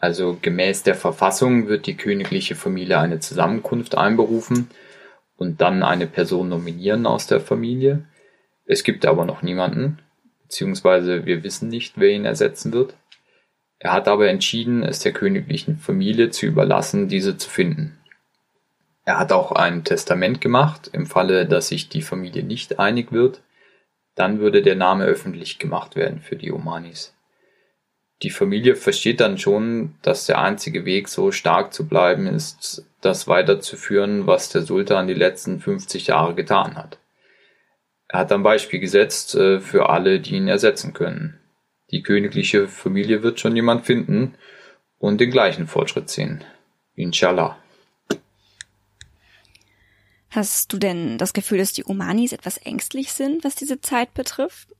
Also 0.00 0.38
gemäß 0.40 0.84
der 0.84 0.94
Verfassung 0.94 1.68
wird 1.68 1.86
die 1.86 1.96
königliche 1.96 2.54
Familie 2.54 2.98
eine 2.98 3.20
Zusammenkunft 3.20 3.96
einberufen 3.96 4.70
und 5.36 5.60
dann 5.60 5.82
eine 5.82 6.06
Person 6.06 6.48
nominieren 6.48 7.06
aus 7.06 7.26
der 7.26 7.40
Familie. 7.40 8.04
Es 8.64 8.84
gibt 8.84 9.06
aber 9.06 9.24
noch 9.24 9.42
niemanden 9.42 9.98
beziehungsweise 10.48 11.26
wir 11.26 11.44
wissen 11.44 11.68
nicht, 11.68 12.00
wer 12.00 12.08
ihn 12.08 12.24
ersetzen 12.24 12.72
wird. 12.72 12.94
Er 13.78 13.92
hat 13.92 14.08
aber 14.08 14.30
entschieden, 14.30 14.82
es 14.82 14.98
der 15.00 15.12
königlichen 15.12 15.76
Familie 15.76 16.30
zu 16.30 16.46
überlassen, 16.46 17.06
diese 17.06 17.36
zu 17.36 17.50
finden. 17.50 17.98
Er 19.04 19.18
hat 19.18 19.30
auch 19.30 19.52
ein 19.52 19.84
Testament 19.84 20.40
gemacht, 20.40 20.88
im 20.92 21.06
Falle, 21.06 21.46
dass 21.46 21.68
sich 21.68 21.90
die 21.90 22.00
Familie 22.00 22.44
nicht 22.44 22.78
einig 22.78 23.12
wird, 23.12 23.42
dann 24.14 24.40
würde 24.40 24.62
der 24.62 24.74
Name 24.74 25.04
öffentlich 25.04 25.58
gemacht 25.58 25.96
werden 25.96 26.20
für 26.20 26.34
die 26.34 26.50
Omanis. 26.50 27.14
Die 28.22 28.30
Familie 28.30 28.74
versteht 28.74 29.20
dann 29.20 29.38
schon, 29.38 29.94
dass 30.02 30.26
der 30.26 30.40
einzige 30.40 30.84
Weg, 30.84 31.08
so 31.08 31.30
stark 31.30 31.72
zu 31.72 31.86
bleiben, 31.86 32.26
ist, 32.26 32.84
das 33.00 33.28
weiterzuführen, 33.28 34.26
was 34.26 34.48
der 34.48 34.62
Sultan 34.62 35.06
die 35.06 35.14
letzten 35.14 35.60
50 35.60 36.08
Jahre 36.08 36.34
getan 36.34 36.76
hat. 36.76 36.98
Er 38.08 38.20
hat 38.20 38.32
ein 38.32 38.42
Beispiel 38.42 38.80
gesetzt 38.80 39.34
äh, 39.34 39.60
für 39.60 39.90
alle, 39.90 40.18
die 40.18 40.34
ihn 40.34 40.48
ersetzen 40.48 40.94
können. 40.94 41.38
Die 41.90 42.02
königliche 42.02 42.66
Familie 42.66 43.22
wird 43.22 43.38
schon 43.38 43.54
jemand 43.54 43.86
finden 43.86 44.34
und 44.98 45.20
den 45.20 45.30
gleichen 45.30 45.66
Fortschritt 45.66 46.10
sehen. 46.10 46.42
Inshallah. 46.94 47.56
Hast 50.30 50.72
du 50.72 50.78
denn 50.78 51.18
das 51.18 51.32
Gefühl, 51.32 51.58
dass 51.58 51.72
die 51.72 51.84
Omanis 51.86 52.32
etwas 52.32 52.58
ängstlich 52.58 53.12
sind, 53.12 53.44
was 53.44 53.54
diese 53.54 53.80
Zeit 53.80 54.12
betrifft? 54.12 54.74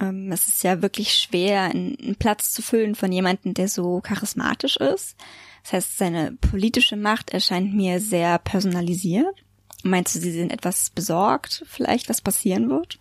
Ähm, 0.00 0.32
es 0.32 0.48
ist 0.48 0.64
ja 0.64 0.82
wirklich 0.82 1.14
schwer, 1.14 1.62
einen 1.62 2.16
Platz 2.18 2.52
zu 2.52 2.62
füllen 2.62 2.94
von 2.94 3.12
jemandem, 3.12 3.54
der 3.54 3.68
so 3.68 4.00
charismatisch 4.00 4.76
ist. 4.76 5.16
Das 5.62 5.72
heißt, 5.72 5.98
seine 5.98 6.32
politische 6.32 6.96
Macht 6.96 7.30
erscheint 7.30 7.74
mir 7.74 8.00
sehr 8.00 8.38
personalisiert. 8.38 9.34
Meinst 9.82 10.14
du, 10.14 10.20
sie 10.20 10.32
sind 10.32 10.50
etwas 10.50 10.90
besorgt, 10.90 11.64
vielleicht 11.66 12.08
was 12.08 12.20
passieren 12.20 12.70
wird? 12.70 12.98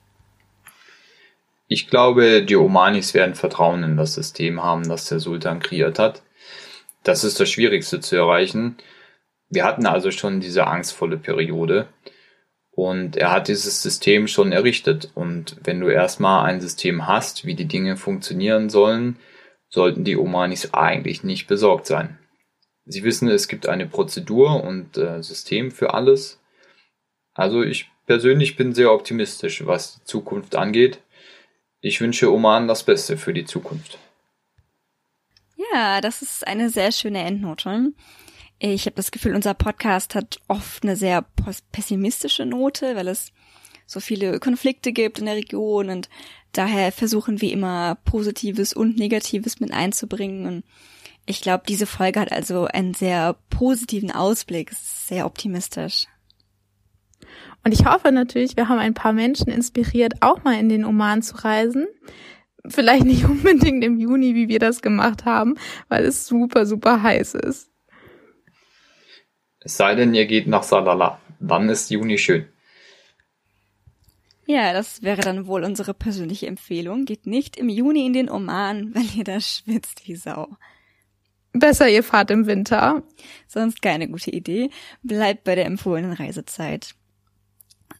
Ich 1.67 1.88
glaube, 1.88 2.43
die 2.43 2.56
Omanis 2.56 3.13
werden 3.13 3.36
Vertrauen 3.36 3.84
in 3.84 3.97
das 3.97 4.13
System 4.13 4.62
haben, 4.62 4.88
das 4.88 5.08
der 5.08 5.19
Sultan 5.19 5.60
kreiert 5.60 5.97
hat. 5.97 6.21
Das 7.03 7.23
ist 7.23 7.39
das 7.39 7.49
Schwierigste 7.49 7.99
zu 7.99 8.15
erreichen. 8.15 8.77
Wir 9.49 9.65
hatten 9.65 9.86
also 9.86 10.12
schon 10.12 10.39
diese 10.39 10.67
angstvolle 10.67 11.17
Periode 11.17 11.88
und 12.75 13.15
er 13.15 13.31
hat 13.31 13.47
dieses 13.47 13.81
System 13.81 14.27
schon 14.27 14.51
errichtet. 14.51 15.12
Und 15.15 15.57
wenn 15.63 15.79
du 15.79 15.88
erstmal 15.88 16.45
ein 16.45 16.62
System 16.62 17.07
hast, 17.07 17.45
wie 17.45 17.55
die 17.55 17.65
Dinge 17.67 17.97
funktionieren 17.97 18.69
sollen, 18.69 19.17
sollten 19.69 20.03
die 20.03 20.17
Omanis 20.17 20.73
eigentlich 20.73 21.23
nicht 21.23 21.47
besorgt 21.47 21.88
sein. 21.88 22.17
Sie 22.86 23.03
wissen, 23.03 23.29
es 23.29 23.47
gibt 23.47 23.67
eine 23.67 23.88
Prozedur 23.88 24.63
und 24.63 24.97
äh, 24.97 25.23
System 25.23 25.71
für 25.71 25.93
alles 25.93 26.39
also 27.33 27.63
ich 27.63 27.89
persönlich 28.05 28.55
bin 28.55 28.73
sehr 28.73 28.91
optimistisch, 28.91 29.65
was 29.65 29.95
die 29.95 30.03
Zukunft 30.05 30.55
angeht. 30.55 30.99
Ich 31.81 31.99
wünsche 31.99 32.31
Oman 32.31 32.67
das 32.67 32.83
Beste 32.83 33.17
für 33.17 33.33
die 33.33 33.45
Zukunft. 33.45 33.97
Ja, 35.73 36.01
das 36.01 36.21
ist 36.21 36.45
eine 36.47 36.69
sehr 36.69 36.91
schöne 36.91 37.23
Endnote. 37.23 37.91
Ich 38.65 38.86
habe 38.86 38.95
das 38.95 39.12
Gefühl, 39.12 39.36
unser 39.36 39.54
Podcast 39.54 40.15
hat 40.15 40.39
oft 40.47 40.84
eine 40.84 40.95
sehr 40.95 41.26
pessimistische 41.73 42.45
Note, 42.45 42.95
weil 42.95 43.10
es 43.10 43.34
so 43.86 43.99
viele 43.99 44.39
Konflikte 44.39 44.93
gibt 44.93 45.19
in 45.19 45.26
der 45.26 45.36
Region 45.36 45.89
und 45.89 46.08
daher 46.54 46.93
versuchen 46.93 47.41
wir 47.41 47.52
immer 47.52 47.97
Positives 48.06 48.71
und 48.71 48.95
Negatives 48.95 49.60
mit 49.60 49.73
einzubringen. 49.73 50.45
Und 50.47 50.63
ich 51.26 51.41
glaube, 51.41 51.65
diese 51.67 51.86
Folge 51.86 52.21
hat 52.21 52.32
also 52.32 52.63
einen 52.63 52.93
sehr 52.93 53.36
positiven 53.49 54.12
Ausblick, 54.12 54.71
sehr 54.71 55.26
optimistisch. 55.26 56.08
Und 57.65 57.73
ich 57.73 57.86
hoffe 57.86 58.13
natürlich, 58.13 58.56
wir 58.56 58.69
haben 58.69 58.80
ein 58.80 58.93
paar 58.93 59.12
Menschen 59.12 59.49
inspiriert, 59.49 60.21
auch 60.21 60.45
mal 60.45 60.58
in 60.58 60.69
den 60.69 60.86
Oman 60.86 61.21
zu 61.21 61.36
reisen. 61.43 61.86
Vielleicht 62.65 63.04
nicht 63.04 63.26
unbedingt 63.30 63.84
im 63.84 63.99
Juni, 63.99 64.36
wie 64.36 64.47
wir 64.47 64.60
das 64.60 64.82
gemacht 64.82 65.26
haben, 65.26 65.56
weil 65.89 66.06
es 66.06 66.26
super, 66.26 66.65
super 66.65 67.04
heiß 67.04 67.34
ist. 67.34 67.72
Es 69.63 69.78
sei 69.78 69.95
denn, 69.95 70.13
ihr 70.13 70.26
geht 70.26 70.47
nach 70.47 70.63
Salala. 70.63 71.19
Dann 71.39 71.69
ist 71.69 71.89
Juni 71.89 72.17
schön. 72.17 72.47
Ja, 74.45 74.73
das 74.73 75.02
wäre 75.04 75.21
dann 75.21 75.47
wohl 75.47 75.63
unsere 75.63 75.93
persönliche 75.93 76.47
Empfehlung. 76.47 77.06
Geht 77.06 77.28
nicht 77.28 77.56
im 77.56 77.69
Juni 77.69 78.06
in 78.06 78.13
den 78.13 78.30
Oman, 78.30 78.93
weil 78.95 79.06
ihr 79.15 79.23
da 79.23 79.39
schwitzt 79.39 80.08
wie 80.08 80.15
Sau. 80.15 80.49
Besser 81.54 81.88
ihr 81.88 82.04
fahrt 82.04 82.32
im 82.32 82.47
Winter. 82.47 83.04
Sonst 83.47 83.82
keine 83.82 84.10
gute 84.10 84.32
Idee. 84.32 84.69
Bleibt 85.04 85.43
bei 85.43 85.56
der 85.56 85.65
empfohlenen 85.65 86.13
Reisezeit. 86.13 86.95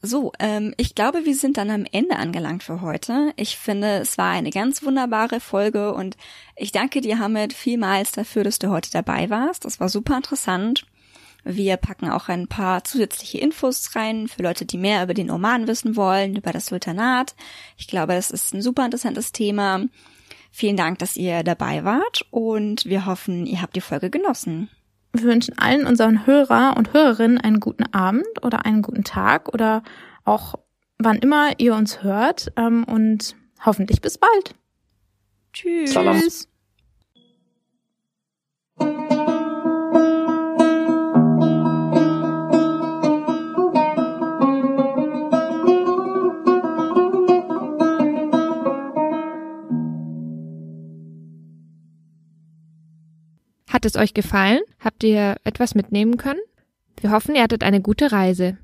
So, 0.02 0.34
ähm, 0.39 0.73
ich 0.78 0.95
glaube, 0.95 1.23
wir 1.23 1.36
sind 1.36 1.56
dann 1.56 1.69
am 1.69 1.86
Ende 1.89 2.17
angelangt 2.17 2.63
für 2.63 2.82
heute. 2.82 3.32
Ich 3.38 3.58
finde, 3.58 3.99
es 3.99 4.17
war 4.17 4.32
eine 4.32 4.49
ganz 4.49 4.84
wunderbare 4.84 5.39
Folge 5.39 5.93
und 5.93 6.17
ich 6.58 6.73
danke 6.73 6.99
dir, 6.99 7.19
Hamid, 7.19 7.54
vielmals 7.54 8.12
dafür, 8.12 8.43
dass 8.43 8.60
du 8.60 8.69
heute 8.69 8.91
dabei 8.91 9.30
warst. 9.30 9.63
Das 9.63 9.80
war 9.80 9.88
super 9.88 10.17
interessant. 10.17 10.86
Wir 11.43 11.77
packen 11.77 12.10
auch 12.10 12.29
ein 12.29 12.47
paar 12.47 12.84
zusätzliche 12.84 13.38
Infos 13.39 13.95
rein 13.95 14.27
für 14.27 14.43
Leute, 14.43 14.65
die 14.65 14.77
mehr 14.77 15.03
über 15.03 15.13
den 15.13 15.29
Oman 15.29 15.67
wissen 15.67 15.95
wollen, 15.95 16.36
über 16.36 16.51
das 16.51 16.67
Sultanat. 16.67 17.36
Ich 17.77 17.88
glaube, 17.88 18.13
das 18.13 18.32
ist 18.32 18.53
ein 18.53 18.62
super 18.62 18.86
interessantes 18.86 19.32
Thema. 19.34 19.82
Vielen 20.51 20.77
Dank, 20.77 20.99
dass 20.99 21.17
ihr 21.17 21.43
dabei 21.43 21.84
wart 21.84 22.25
und 22.29 22.86
wir 22.86 23.06
hoffen, 23.06 23.45
ihr 23.45 23.62
habt 23.62 23.75
die 23.75 23.82
Folge 23.82 24.10
genossen. 24.10 24.69
Wir 25.12 25.23
wünschen 25.23 25.58
allen 25.58 25.86
unseren 25.86 26.25
Hörer 26.25 26.75
und 26.77 26.93
Hörerinnen 26.93 27.39
einen 27.39 27.60
guten 27.60 27.86
Abend 27.93 28.25
oder 28.41 28.65
einen 28.65 28.82
guten 28.82 29.03
Tag 29.03 29.49
oder 29.53 29.84
auch 30.25 30.56
wann 30.97 31.17
immer 31.17 31.60
ihr 31.60 31.75
uns 31.75 32.03
hört 32.03 32.51
ähm, 32.56 32.84
und 32.86 33.36
hoffentlich 33.65 34.01
bis 34.01 34.17
bald. 34.17 34.56
Tschüss. 35.53 35.93
Salam. 35.93 36.21
Hat 53.84 53.93
es 53.93 53.98
euch 53.98 54.13
gefallen? 54.13 54.62
Habt 54.80 55.04
ihr 55.04 55.36
etwas 55.43 55.76
mitnehmen 55.76 56.15
können? 56.15 56.39
Wir 57.02 57.12
hoffen, 57.12 57.36
ihr 57.36 57.43
hattet 57.43 57.63
eine 57.63 57.82
gute 57.82 58.13
Reise. 58.13 58.58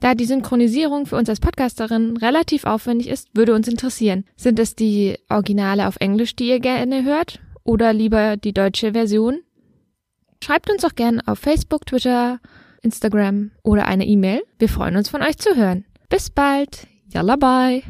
Da 0.00 0.14
die 0.14 0.26
Synchronisierung 0.26 1.06
für 1.06 1.16
uns 1.16 1.30
als 1.30 1.40
Podcasterin 1.40 2.18
relativ 2.18 2.64
aufwendig 2.64 3.08
ist, 3.08 3.30
würde 3.32 3.54
uns 3.54 3.68
interessieren. 3.68 4.26
Sind 4.36 4.58
es 4.58 4.76
die 4.76 5.16
Originale 5.30 5.88
auf 5.88 5.96
Englisch, 5.98 6.36
die 6.36 6.48
ihr 6.48 6.60
gerne 6.60 7.04
hört? 7.04 7.40
Oder 7.64 7.94
lieber 7.94 8.36
die 8.36 8.52
deutsche 8.52 8.92
Version? 8.92 9.38
Schreibt 10.44 10.70
uns 10.70 10.84
auch 10.84 10.94
gerne 10.94 11.22
auf 11.26 11.38
Facebook, 11.38 11.86
Twitter, 11.86 12.38
Instagram 12.82 13.52
oder 13.62 13.86
eine 13.86 14.04
E-Mail. 14.04 14.42
Wir 14.58 14.68
freuen 14.68 14.96
uns 14.96 15.08
von 15.08 15.22
euch 15.22 15.38
zu 15.38 15.56
hören. 15.56 15.86
Bis 16.10 16.28
bald. 16.28 16.86
Yalla 17.08 17.36
bye. 17.36 17.82